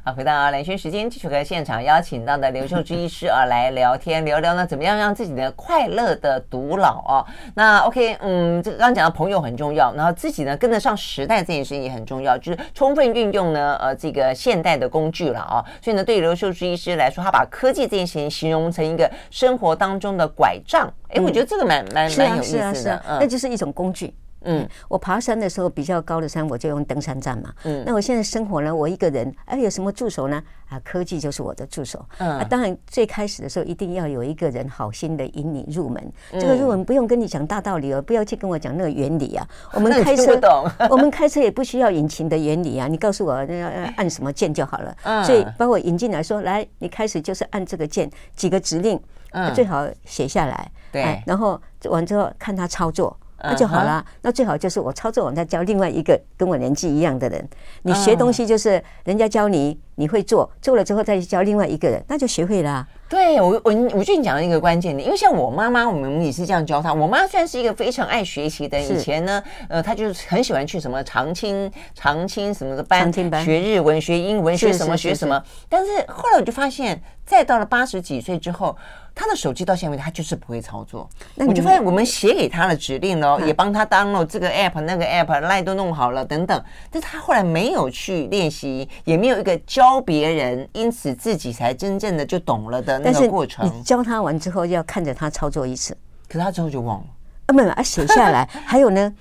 [0.03, 7.25] 好，回到蓝轩时间，继续和现场邀请到的刘秀芝医师啊来聊天，聊聊呢怎么样让自己的快乐的独老啊？
[7.55, 15.65] 那 OK，嗯，这个刚刚讲到朋友很重要，然后自己呢跟得上时代这件事情也很重要，就是充分运用呢呃这个现代的工具了啊。
[15.81, 24.13] 所以呢，对于刘秀芝医师来说，他把科技这件事情形容成一个生活当中的拐杖，哎，我觉得这个蛮蛮蛮有意思的，是啊，那就是一种工具。
[24.47, 27.53] 嗯，我爬山的时候比较高的山，我就用登山杖嘛。
[27.63, 30.41] 嗯，那我现在生活呢，我一个人，哎，有什么助手呢？
[30.69, 32.03] 啊，科技就是我的助手。
[32.17, 36.13] 嗯，啊，当然最开始的时候一定要有一个人好心的引你入门。
[36.31, 39.47] 这个入门不用跟你讲大道理哦，不要去跟我讲那个原理啊。
[39.73, 40.39] 我们开车，
[40.89, 42.87] 我们开车也不需要引擎的原理啊。
[42.87, 44.97] 你告诉我要按什么键就好了。
[45.03, 48.99] 嗯，所以把我引进来说，来，你开始就是按这个键，几个指令，
[49.31, 50.71] 嗯，最好写下来。
[50.91, 53.17] 对，然后完之后看他操作。
[53.41, 54.03] 那就好了。
[54.21, 57.47] 那最好就是我操作完再教另外一个跟我年纪一样的人。
[57.83, 62.87] 你学东西就是人家教你，你会做，做了之后再去教另外一个人，那就学会了。
[63.09, 66.93] 对我，我我觉得你讲了一个关键的，因为像我妈妈，我们也是这样教她。
[66.93, 73.11] 我妈算是一个非常爱学习的，以前呢，呃，她就是很喜欢去什么长青、长青什么的班，
[73.43, 75.41] 学日文、学英文、学什么学什么。
[75.69, 78.75] 但是后来我就发现，再到了八十几岁之后。
[79.19, 81.09] 她的手机到现在为止，他就是不会操作。
[81.37, 86.63] 我就发现，我们写给她的指令呢，也帮她 download 这个 app、那个 app，line 都弄好了等等。
[86.91, 93.65] 但是她后来没有去练习，也没有一个教别人，因此自己才真正的就懂了的那个过程。
[93.65, 95.95] 你教他完之后，要看着他操作一次，
[96.27, 97.05] 可是他之后就忘了。
[97.47, 98.47] 啊，没有啊，写下来。
[98.65, 99.13] 还有呢，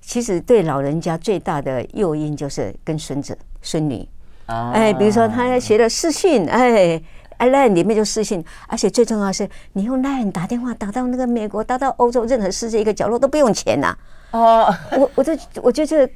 [0.00, 4.08] 其实对老人家最大的诱因就是跟孙子、孙女。
[4.46, 7.02] 啊哎，比如说他学了视讯，哎。
[7.40, 13.94] Line 里面就私信，而且最重要的是，你用 Line 打电话打到那个美国，打到欧洲，任何世界一个角落都不用钱呐。
[14.30, 16.12] 哦，我我这我觉得这个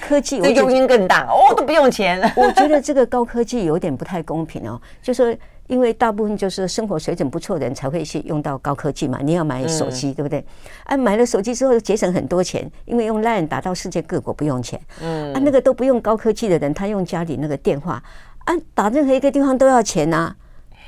[0.00, 2.20] 科技，这诱因更大哦，都不用钱。
[2.36, 5.34] 我觉得这个高科技有点不太公平哦，就说
[5.68, 9.18] 因为大部分就是生活水准不错的人才会去用到高科技嘛。
[9.22, 10.44] 你要买手机，对不对？
[10.84, 14.78] 啊，买了手机之后节省很多钱，因为用 Line 打到世界各国不用钱。
[15.00, 18.02] 嗯，啊，那个都不用高科技的人，他用家里那个电话，
[18.44, 20.34] 啊，打任何一个地方都要钱呐。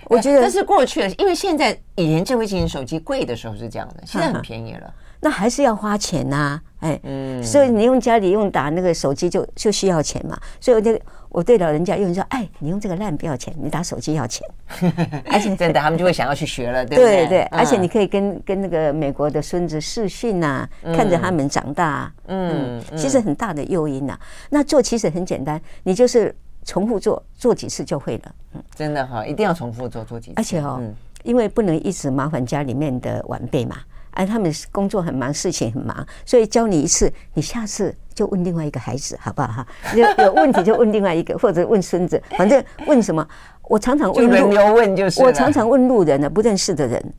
[0.06, 4.92] 我觉得这是过去了，因为现在以前智慧型手机贵的时候是这样的，现在很便宜了。
[5.24, 14.46] 那还是要花钱呐、啊，哎，嗯，所以你用家里用打那个手机就就需要钱嘛，所以我就我对老人家用说，哎，你用这个烂不要钱，你打手机要钱，
[15.32, 17.26] 而且真的他们就会想要去学了，对不对？
[17.26, 24.18] 对对，而且你可以跟跟那个美国的孙子视讯呐，看着他们长大，嗯，其实很大的诱因呐。
[24.50, 30.78] 那做其实很简单，你就是重复做，做几次就会了，嗯，真的哈，一定要重复做，做几次，而且哦，
[31.22, 33.78] 因为不能一直麻烦家里面的晚辈嘛。
[34.14, 39.66] 哎，他们工作很忙，事情很忙，所以教你一次，你下次就问另外一个孩子，好不好哈？
[39.94, 43.26] 有有问题就问另外一个，或者问孙子， 反正问什么，
[43.68, 45.22] 我常常问路，轮流问就是。
[45.22, 47.14] 我常常问路人的，不认识的人，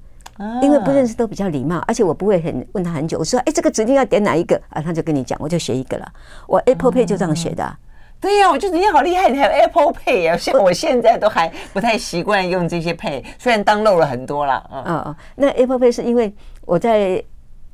[0.62, 3.20] 因为不认识都比较礼貌，而且我不会很问他很久。
[3.20, 4.82] 我说，哎，这个指定要点哪一个啊？
[4.82, 6.08] 他就跟你讲，我就学一个了。
[6.48, 7.78] 我 Apple Pay 就这样学的。
[8.18, 10.38] 对呀，我觉得你好厉害，你还有 Apple Pay 呀！
[10.38, 14.66] 像我现在都还不太习惯用这些 Pay，虽然 download 了很多了。
[14.72, 16.34] 哦哦，那 Apple Pay 是因为
[16.66, 17.24] 我在。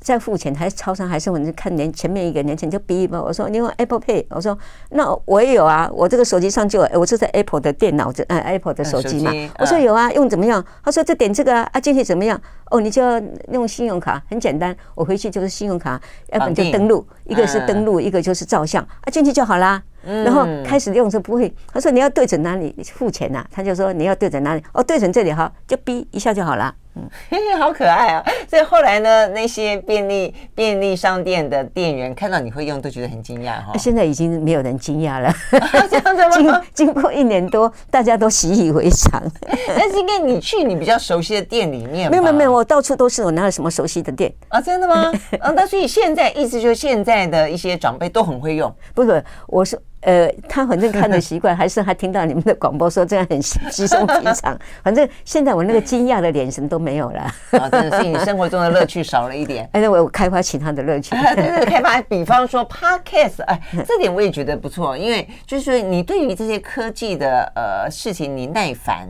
[0.04, 4.58] 在付钱还是超商还是我就看年前面一个年前就逼嘛，我说你用 Apple Pay，我说
[4.90, 10.64] 那我也有啊，我这个手机上就有，我是在 Apple 的电脑，这、呃、Apple 的手机嘛，我说有啊，用怎么样？
[10.82, 12.36] 他说这点这个啊，啊进去怎么样？
[12.72, 16.00] 哦，你就要用信用卡，很简单，我回去就是信用卡，
[16.32, 19.80] 要不然就登录，一个是登录，一个就是照相，啊进去就好啦。
[20.02, 23.46] 然后开始用的时候不会，他说你要对准哪里付钱呐？
[23.52, 24.62] 他就说你要对准哪里？
[24.74, 26.74] 哦，对准这里哈，就逼一下就好了。
[26.94, 28.24] 嗯，嘿嘿，好可爱啊！
[28.48, 33.72] 所以后来呢，那些便利便利商店的店员看到你会用，都觉得很惊讶哈。
[33.80, 35.32] 现在已经没有人惊讶了，
[35.88, 36.60] 这样子吗？
[36.74, 39.22] 经经过一年多，大家都习以为常。
[39.74, 44.60] 但是因为你去你比较熟悉的店里面，没有没有没有，我到处都是，我哪有什么熟悉的店啊？
[44.60, 45.10] 真的吗？
[45.40, 49.24] 嗯，那所以现在意思就是现在的一些长辈都很会用，不是？
[49.46, 49.80] 我是。
[50.02, 54.58] 呃，他反正看的习惯，还是他听到你们的广播说这样很稀松平常。
[54.82, 57.20] 反正现在我那个惊讶的眼神都没有了。
[57.58, 59.68] 啊，真的是你生活中的乐趣少了一点。
[59.72, 61.14] 哎，那我开发其他的乐趣。
[61.14, 69.08] 开发，比方说 Podcast，哎，这点我也觉得不错，因为就是你对于这些科技的呃事情，你耐烦。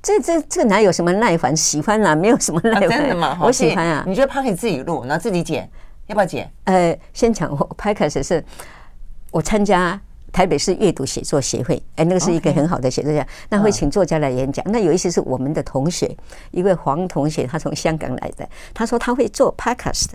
[0.00, 1.56] 这这这哪有什么耐烦？
[1.56, 2.88] 喜欢啊，没有什么耐烦。
[2.88, 3.36] 真的吗？
[3.42, 4.04] 我喜欢啊。
[4.06, 5.68] 你觉得 Podcast 自己录，然后自己剪，
[6.06, 6.48] 要不要剪？
[6.64, 8.44] 呃，先讲我 Podcast 是。
[9.34, 14.64] 我参加台北市阅读写作协会，哎，那个是一个很好的写作家，那会请作家来演讲。
[14.68, 16.08] 那有一次是我们的同学，
[16.52, 20.06] 一位黄同学，他从香港来的，他说他会做 podcast，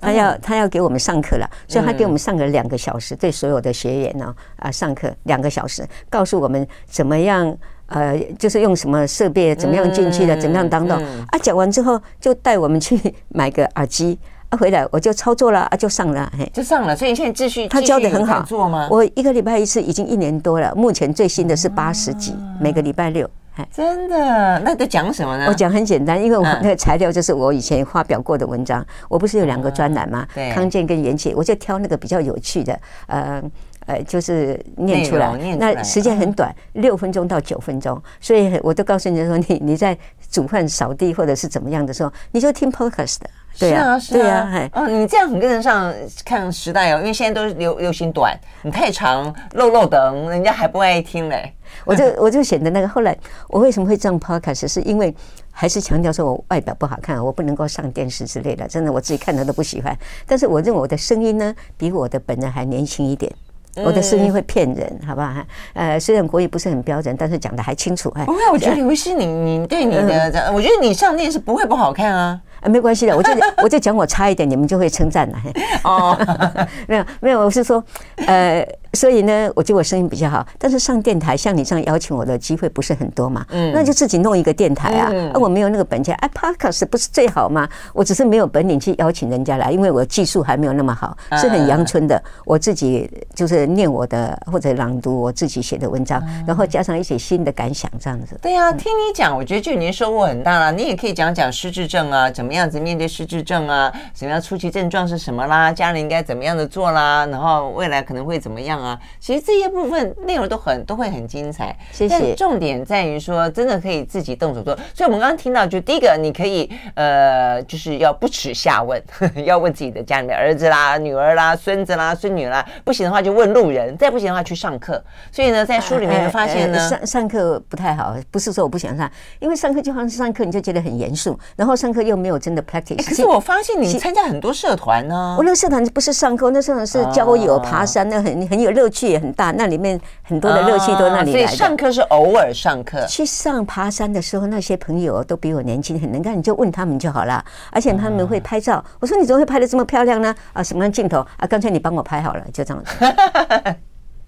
[0.00, 7.54] 他要他要给我们上课了，所以他给我们上了两个小时，对所有的学员呢啊上课两个小时，告诉我们怎么样，
[7.88, 10.96] 呃，就是用什么设备，怎么样进去的，怎么样当到
[11.28, 14.18] 啊，讲完之后就带我们去买个耳机。
[14.52, 16.94] 他回来我就操作了啊，就上了，嘿，就上了。
[16.94, 18.42] 所以你现在继续，他教的很好。
[18.42, 18.86] 做吗？
[18.90, 20.74] 我一个礼拜一次，已经一年多了。
[20.74, 23.26] 目前最新的是八十集，每个礼拜六。
[23.74, 24.58] 真的？
[24.58, 25.46] 那得讲什么呢？
[25.48, 28.84] 我讲很简单，因为我那个材料就是我以前发表过的文章。
[29.08, 30.28] 我不是有两个专栏吗？
[30.34, 33.42] 对，康健跟元气，我就挑那个比较有趣的，呃
[33.86, 35.34] 呃，就是念出来。
[35.58, 39.96] 那时间很短，六分钟到九分钟，所以我都告诉你说，你你在
[40.32, 43.30] 煮饭、扫地或者是怎么样的时候，你就听 Podcast 的。
[43.54, 45.92] 是啊，是啊，哎，哦，你这样很跟得上
[46.24, 51.54] 看时代哦，因为现在都是流流行短，你太长漏漏等，人家还不爱听嘞。
[51.84, 53.14] 我就 我就显得那个，后来
[53.48, 55.14] 我为什么会这样 podcast，是因为
[55.50, 59.94] 还是强调说我外表不好看，我不能够上电视之类的，真的我自己看的都不喜欢。
[60.26, 63.30] 但是我认为我的声音呢，比我的本人还年轻一点。
[63.76, 65.32] 我的声音会骗人，好不好？
[65.72, 68.10] 呃，虽然国语不是很标准，但是讲的还清楚。
[68.26, 72.40] 不会，我觉得李维希，你你对你的，我觉得你上电视不会不好看啊。
[72.62, 73.30] 啊，没关系的，我就
[73.64, 75.38] 我就讲我差一点，你们就会称赞了。
[75.84, 76.16] 哦，
[76.88, 77.82] 没有没有，我是说，
[78.26, 78.66] 呃。
[78.94, 87.66] 所以呢，我觉得我声音比较好，但是上电台像你这样邀请我的机会不是很多嘛，嗯，那就自己弄一个电台啊，嗯、啊我没有那个本钱，哎，Podcast 不是最好吗？
[87.94, 98.38] 我只是没有本领去邀请人家来，因为我技术还没有那么好，是很阳春的，我自己就是念我的或者朗读我自己写的文章，然后加上一些新的感想这样子。
[98.42, 100.70] 对呀，听你讲，我觉得就已经收获很大了。
[100.70, 108.72] 你也可以讲讲失智症啊，怎么样子面对失智症啊，什么样初期症状是什么啦，家人应该怎么样的做啦，然后未来可能会怎么样。
[108.82, 112.18] 啊，其实这些部分内容都很都会很精彩，谢谢。
[112.18, 114.74] 但重点在于说，真的可以自己动手做。
[114.94, 125.02] 所以，我们刚刚听到，就第一个，你可以呃，就是要不耻下问，呵 呵要问自己的家里的儿子啦、女儿啦、孙子啦、孙女啦，不行的话就问路人，再不行的话去上课。
[125.30, 133.08] 所以呢，在书里面发现呢，上上课不太好，不是说我不想上，因为上课就好像上课，你就觉得很严肃，然后上课又没有真的 practice。
[133.08, 135.36] 可是我发现你参加很多社团呢。
[135.38, 139.52] 我那个社团不是上课，那社团是交友、爬山，那很很有乐趣，也很大。
[139.52, 141.46] 那里面很多的乐趣都那里来的。
[141.46, 143.06] 所以上课是偶尔上课。
[143.06, 147.42] 去上爬山的时候，那些朋友都比我年轻，很能干，你就问他们就好了。
[147.70, 148.84] 而且他们会拍照。
[148.98, 150.34] 我说你怎么会拍的这么漂亮呢？
[150.52, 151.46] 啊，什么样镜头啊？
[151.46, 152.90] 干脆你帮我拍好了，就这样子。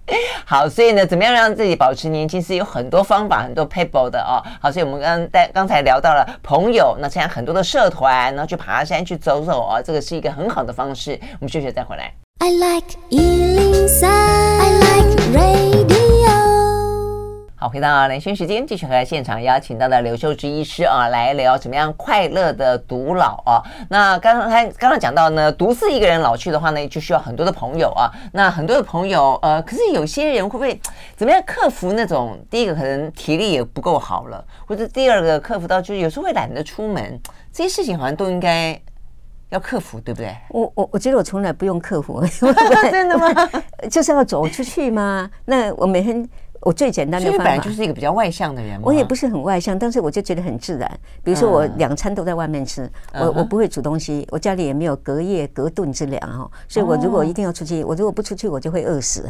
[0.45, 4.37] 好，所以呢，怎么样让自己保持年轻是有很多方法，很多 people 的哦。
[4.61, 11.19] 好，所以我们刚刚才聊到了朋友，那现在很多的社团，然后去爬山、去走走哦，这个是一个很好的方式。
[11.39, 12.13] 我们休息再回来。
[12.39, 15.94] I like 103, I like radio
[17.57, 23.63] 好，回到连线时间，继续和现场邀请到的刘秀芝医师啊，来聊怎么样快乐的独老啊。
[23.89, 28.11] 那刚才刚刚讲到呢，独自一个人老去的话呢，就需要很多的朋友啊。
[28.33, 30.77] 那很多的朋友，呃，可是有些人会不会
[31.15, 32.37] 怎么样克服那种？
[32.49, 37.17] 第一个可能体力也不够好了，或者第二个克服到就是有时候会懒得出门，
[37.53, 38.77] 这些事情好像都应该
[39.51, 40.35] 要克服，对不对？
[40.49, 42.21] 我我我觉得我从来不用克服，
[42.91, 43.49] 真的吗？
[43.89, 45.31] 就是要走出去嘛。
[45.45, 46.27] 那我每天。
[46.65, 48.79] 我最简单的方法，本来就是一个比较外向的人。
[48.81, 50.99] 我也不是很外向，但是我就觉得很自然。
[51.23, 56.49] 比如说，我两餐都在外面吃，我我不会煮东西，我家里也没有隔夜隔顿之粮哈。
[56.67, 59.29] 所以我如果一定要出去，我如果不出去，我就会饿死。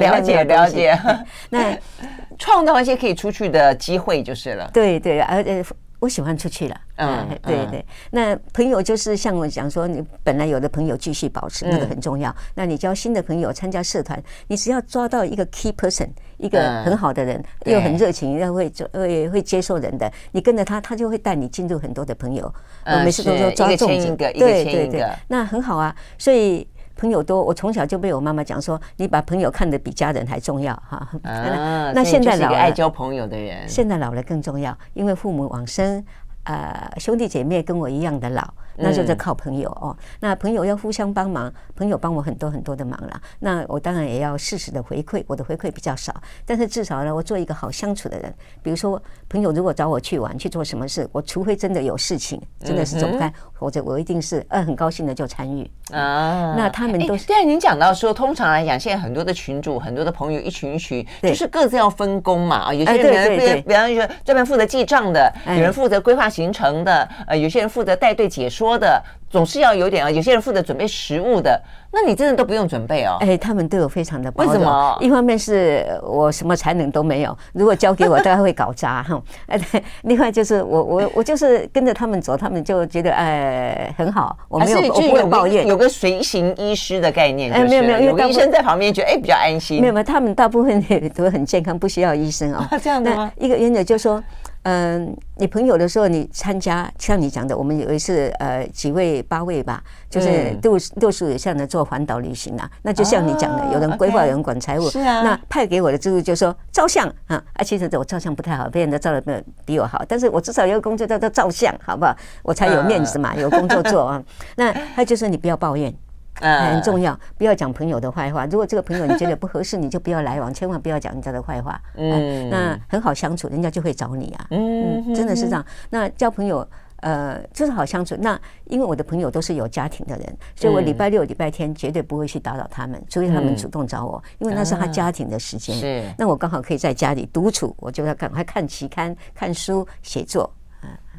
[0.00, 0.98] 了解了解。
[1.50, 1.78] 那
[2.36, 4.68] 创造一些可以出去的机会就是了。
[4.72, 5.64] 对对，而且。
[6.00, 7.84] 我喜欢出去了，嗯，对对。
[8.10, 12.34] 那朋友就是像我讲说，你本来有的朋友继续保持，那个很重要。
[12.54, 22.52] 那你交新的朋友，参加社团，你只要抓到一个 key person，一个很好的人，又很热情，又会会会接受人的，你跟着他，他就会带你进入很多的朋友。
[22.84, 24.32] 嗯每次都说抓粽子，对
[24.64, 26.66] 对对，那很好啊，所以。
[27.00, 31.08] 朋友多，我从小就被我妈妈讲说，你把朋友看得比家人还重要哈。
[31.22, 36.04] 啊， 那现在老了，爱交朋友的人，现在老了更重要，因为父母往生。
[36.44, 38.42] 呃，兄弟姐妹跟我一样的老，
[38.74, 39.94] 那就是靠朋友哦。
[40.20, 43.20] 那朋友要互相帮忙，朋友帮我很多很多的忙了。
[43.38, 46.14] 那我当然也要适时的回馈，我的回馈比较少，
[46.46, 48.34] 但是至少呢，我做一个好相处的人。
[48.62, 56.54] 比如说，朋友如果找我去玩，去做什么事，我除非真的有事情，真的是走不开，或者我一定是呃很高兴的就参与啊。
[56.56, 57.26] 那他们都是。
[57.26, 62.72] 对，您讲到说，通常来讲，现在很多的群主，很多的朋友一群一群，就是各自要分工嘛啊。
[62.72, 70.10] 有些人比如比方说专门负责记账的，有人负责规划行程的，呃，有些人负责带队解说的，总是要有点啊。
[70.10, 71.58] 有些人负责准备食物的，
[71.92, 73.16] 那你真的都不用准备哦。
[73.20, 74.52] 哎，他们对我非常的包容。
[74.52, 74.98] 为什么？
[75.00, 79.22] 一方面是我什么才能都没有，如果交给我，大概会搞砸 哈。
[79.46, 79.82] 哎，对。
[80.02, 84.36] 另外就是我我我就是跟着他们走，他们就觉得哎很好。
[84.48, 85.66] 我没有，我不会抱怨。
[85.66, 89.80] 有个随行医师的概念，哎，没有没有，有个医生在旁边，觉得哎比较安心。
[89.80, 92.68] 没有没有，他们大部分也都很健康，不需要医生 啊。
[92.82, 93.30] 这样的吗？
[93.38, 94.22] 一个原则就是说。
[94.64, 105.22] 嗯，你朋友的时候，你参加像你讲的，我们有一次呃几位八位吧，就是六六十以上的做环岛旅行啊，那就像你讲的，有人规划，有人管财务，是啊。
[105.22, 112.14] 那派给我的职务就说照相啊，啊，其实我照相不太好，别人都照的比我好，但是我至少有个工作叫做照相，好不好？
[112.42, 114.22] 我才有面子嘛， 有工作做啊。
[114.56, 115.92] 那他就说你不要抱怨。
[116.40, 118.46] 很重要，不要讲朋友的坏话。
[118.46, 121.80] 如果这个朋友你觉得不合适，你就不要来往，千万不要讲人家的坏话。
[121.96, 124.46] 嗯，那很好相处，人家就会找你啊。
[124.50, 125.64] 嗯，真的是这样。
[125.90, 126.66] 那交朋友，
[126.96, 128.16] 呃，就是好相处。
[128.18, 135.76] 那因为我的朋友都是有家庭的人，所以我礼拜六、礼拜天绝对不会去打扰他们，除非他们主动找我，因为那是他家庭的时间。
[135.76, 140.50] 是，那我刚好可以在家里独处，我就要赶快看期刊、看书、写作。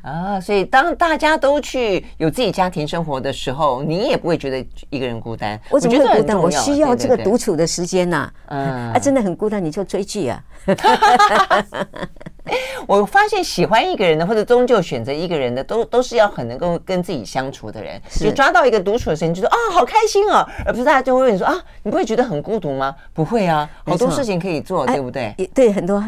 [0.02, 5.60] 啊，所以当大家都去有自己家庭生活的时候，你也不会觉得一个人孤单。
[5.70, 6.38] 我怎么会孤单？
[6.38, 8.32] 我需要这个独处的时间呐。
[8.48, 10.44] 嗯，啊，真的很孤单，你就追剧啊。
[12.88, 18.02] 我发现喜欢一个人的，或者终究选择一个人的，都都是要很能够跟自己相处的人。
[18.10, 22.96] 就抓到一个独处的时间，就说啊，好开心哦，而不是大家就会问你说啊，你不会觉得很孤独吗？
[23.14, 25.34] 不会啊，好多事情可以做，对不对？
[25.54, 26.04] 对，很多。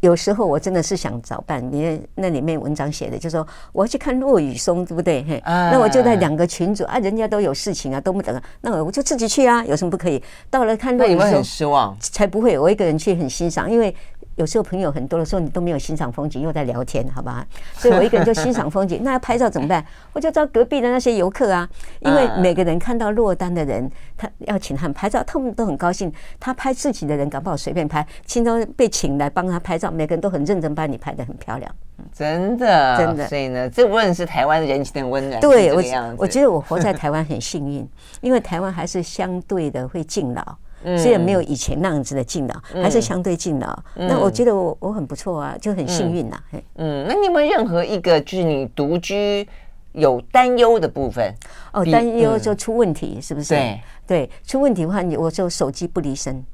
[0.00, 5.24] 有时候我真的是想找伴，你那里面文章写的，就是说我要去看落雨松，对不对？
[5.28, 10.20] 嘿，那我就在两个群组啊，人家都有事情啊，都不等，那我就自己去啊，有什么不可以？
[10.50, 13.94] 到了看落雨松，很失望，才不会，我一个人去很欣赏，因为。
[14.38, 17.44] 有时候朋友很多的时候，你都没有欣赏风景，又在聊天，好吧？
[17.74, 19.00] 所以我一个人就欣赏风景。
[19.04, 19.84] 那要拍照怎么办？
[20.12, 21.68] 我就找隔壁的那些游客啊，
[22.00, 26.12] 因为每个人看到落单的人，他要请他们拍照，他们都很高兴。
[26.38, 31.70] 他拍自己的人，敢不好随便拍，其中被请来帮他拍照，每个人都很认真，把你拍的很漂亮。
[32.12, 33.26] 真的，真的。
[33.26, 35.82] 所以呢，这无论是台湾的人情的温暖，对我，
[36.18, 37.88] 我觉得我活在 台湾很幸运，
[38.20, 40.56] 因为台湾还是相对的会敬老。
[40.96, 43.78] 虽然没有以前那样子的敬老，还是相对敬老。
[43.94, 46.40] 那我觉得我我很不错啊，就很幸运呐。
[46.76, 49.46] 嗯，那你有没有任何一个就是你独居
[49.92, 51.34] 有担忧的部分？
[51.72, 53.54] 哦，担忧就出问题是不是？
[53.54, 56.44] 对对，出问题的话，你我就手机不离身。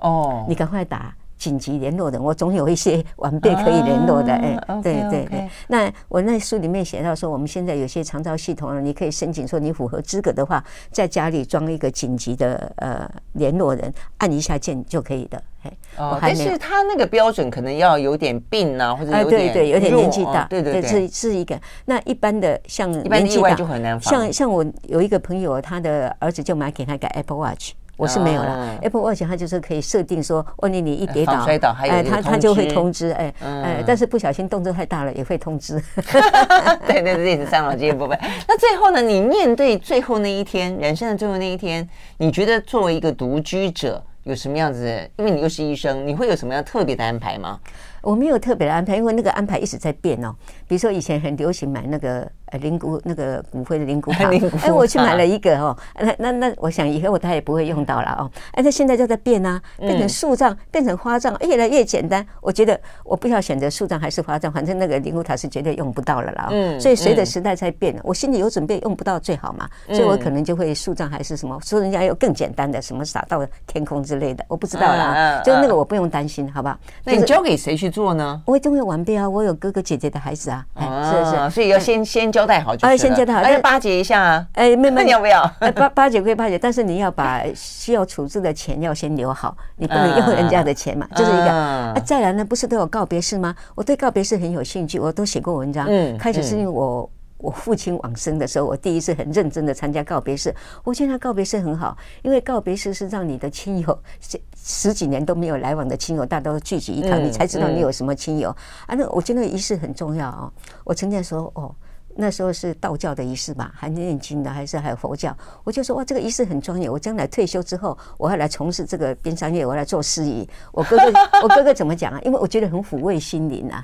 [0.00, 1.14] 哦，你赶快打。
[1.40, 5.48] 紧急联络人，我总有一些晚辈可以联络的，哎，对对对。
[5.68, 10.62] 那我那书里面写到说，我们现在有些长照系统，你可以申请说你符合资格的话，
[10.92, 15.42] 在家里装一个紧急的呃联络人，按一下键就可以的。
[15.62, 21.58] 哎，哦，但是他那个标准可能要有点病啊，或者有点对对，有点年纪大，对对对，是是一个。
[21.86, 24.12] 那一般的像一般意外就很难防。
[24.12, 27.72] 像像我有一个朋友，他的儿子就买给他一个 Apple Watch。
[28.00, 35.74] 我是没有了，Apple Watch 它就是可以设定说，万一你一跌倒，摔倒哎，它它就会通知，哎哎，但是不小心动作太大了也会通知。
[36.88, 38.18] 对对对，这是伤脑筋的部分。
[38.48, 41.86] 那最后呢，你面对最后那一天，人生的最后那一天，
[42.16, 45.10] 你觉得作为一个独居者有什么样子？
[45.18, 47.60] 因为你又是医生，你会有什么样特别的安排吗？
[48.02, 50.34] 我没有特别的安排，因为那个安排一直在变哦。
[50.66, 54.30] 比如说以前很流行买那个呃灵骨那个骨灰的灵骨 塔，
[54.62, 55.76] 哎，我去买了一个哦。
[55.98, 58.30] 那那那，我想以后我他也不会用到了哦。
[58.52, 62.24] 哎，那现在就在变啊，变成树葬，变成花葬，越来越简单。
[62.40, 66.48] 我觉得我不要选择树葬还是花葬，反正那个灵骨塔是绝对用不到了啦。
[66.50, 69.68] 嗯，所以随着时代在变，我心里有准备，用不到最好嘛。
[69.88, 75.42] 所以我可能就会树葬还是什么，说人家有更简单的，什么撒到天空之类的，我不知道啦。
[75.44, 76.78] 就那个我不用担心，好不好？
[77.04, 77.89] 那你交给谁去？
[77.90, 78.40] 做呢？
[78.46, 79.28] 我一定会完备啊！
[79.28, 80.64] 我有哥哥姐姐的孩子啊，
[81.10, 82.86] 是是，所以要先先交代好就。
[82.86, 84.46] 哎，先交代好，要巴结一下啊！
[84.54, 85.42] 哎，妹妹，你 要不要？
[85.58, 91.50] 哎，巴巴结归巴结，但是你要把需要处置的钱要先留好， 你不能用人家的钱嘛，这是一个。
[91.50, 93.54] 啊，再来呢，不是都有告别式吗？
[93.74, 95.86] 我对告别式很有兴趣，我都写过文章。
[95.88, 97.10] 嗯，开始是因为我。
[97.42, 100.54] 我父亲往生的时候，我第一次很认真的参加告别式。
[100.84, 103.98] 我觉得告别式很好，因为告别式是让你的亲友
[104.62, 108.50] 十十几年都没有来往的亲友，大家都聚集一堂，你才知道你有什么亲友
[108.86, 108.94] 啊。
[108.94, 110.52] 那我觉得仪式很重要啊。
[110.84, 111.74] 我曾经说哦。
[112.16, 115.34] 那时候是道教的仪式吧，还念经的，还是还有佛教？
[115.62, 116.90] 我就说哇，这个仪式很专业。
[116.90, 120.46] 我将来退休之后，我要来从事这个边商业，我要来做司仪。
[120.72, 121.04] 我哥哥，
[121.44, 122.20] 我哥哥怎么讲啊？
[122.24, 123.80] 因为我觉得很抚慰心灵啊。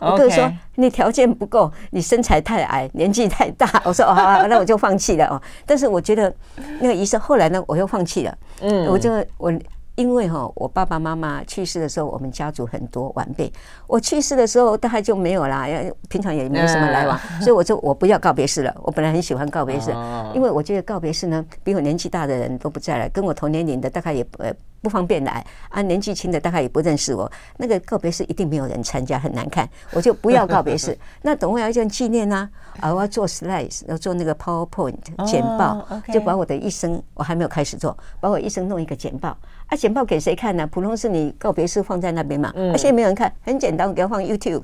[0.00, 3.70] 我哥哥说你条件不够，你身材太矮，年纪太大。
[3.86, 5.40] 我说哦，好，那我就放弃了哦。
[5.64, 6.34] 但是我觉得
[6.80, 8.38] 那个仪式后来呢，我又放弃了。
[8.60, 9.52] 嗯，我就我。
[9.98, 13.52] 因为哈，我爸爸妈妈去世的时候，我们家族很多晚辈。
[13.88, 15.66] 我去世的时候，大概就没有啦，
[16.08, 18.72] 平常也没什么来往， 所以我就我不要告别式了。
[18.84, 19.90] 我本来很喜欢告别式，
[20.36, 24.40] 因为我觉得告别式呢，比我年纪大的人都不在了，跟我同年龄的大概也不。
[24.80, 27.28] 不方便来啊，年纪轻的大概也不认识我。
[27.56, 30.96] 那个告别式一定没有人参加，很难看，我就不要告别式。
[31.20, 34.94] 那等会要一件纪念啊，啊，我要做 slides，要做那个 PowerPoint
[35.26, 39.36] 简报，就把我的一生，我还没有开始做，把我一生弄一个简报。
[39.68, 40.66] 啊，简报给谁看呢？
[40.66, 44.62] 普通是你告别式放在那边嘛，而且没有人看，很简单，我给他放 YouTube。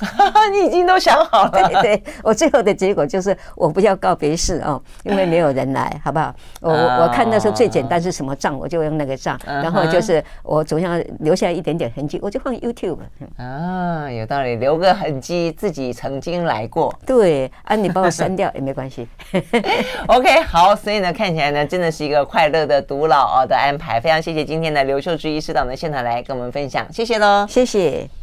[0.52, 6.34] 你已经都想好了， 对对，我最后的结果就是我不要告别式哦，因为没有人来，好不好？
[6.60, 12.98] 我我看那时候最简单是什么账，我就用那个账，然后就是我总要留下一点点痕迹，我就放 YouTube。
[13.36, 16.92] 啊，有道理，留个痕迹，自己曾经来过。
[17.06, 19.08] 对，啊，你把我删掉也没关系。
[20.08, 24.00] OK，好，所以呢，看起来呢，真的是一个快乐的独老哦的安排。
[24.00, 28.14] 非常谢谢今天的刘秀芝医师到我们现场来跟我们分享，谢谢喽，谢谢。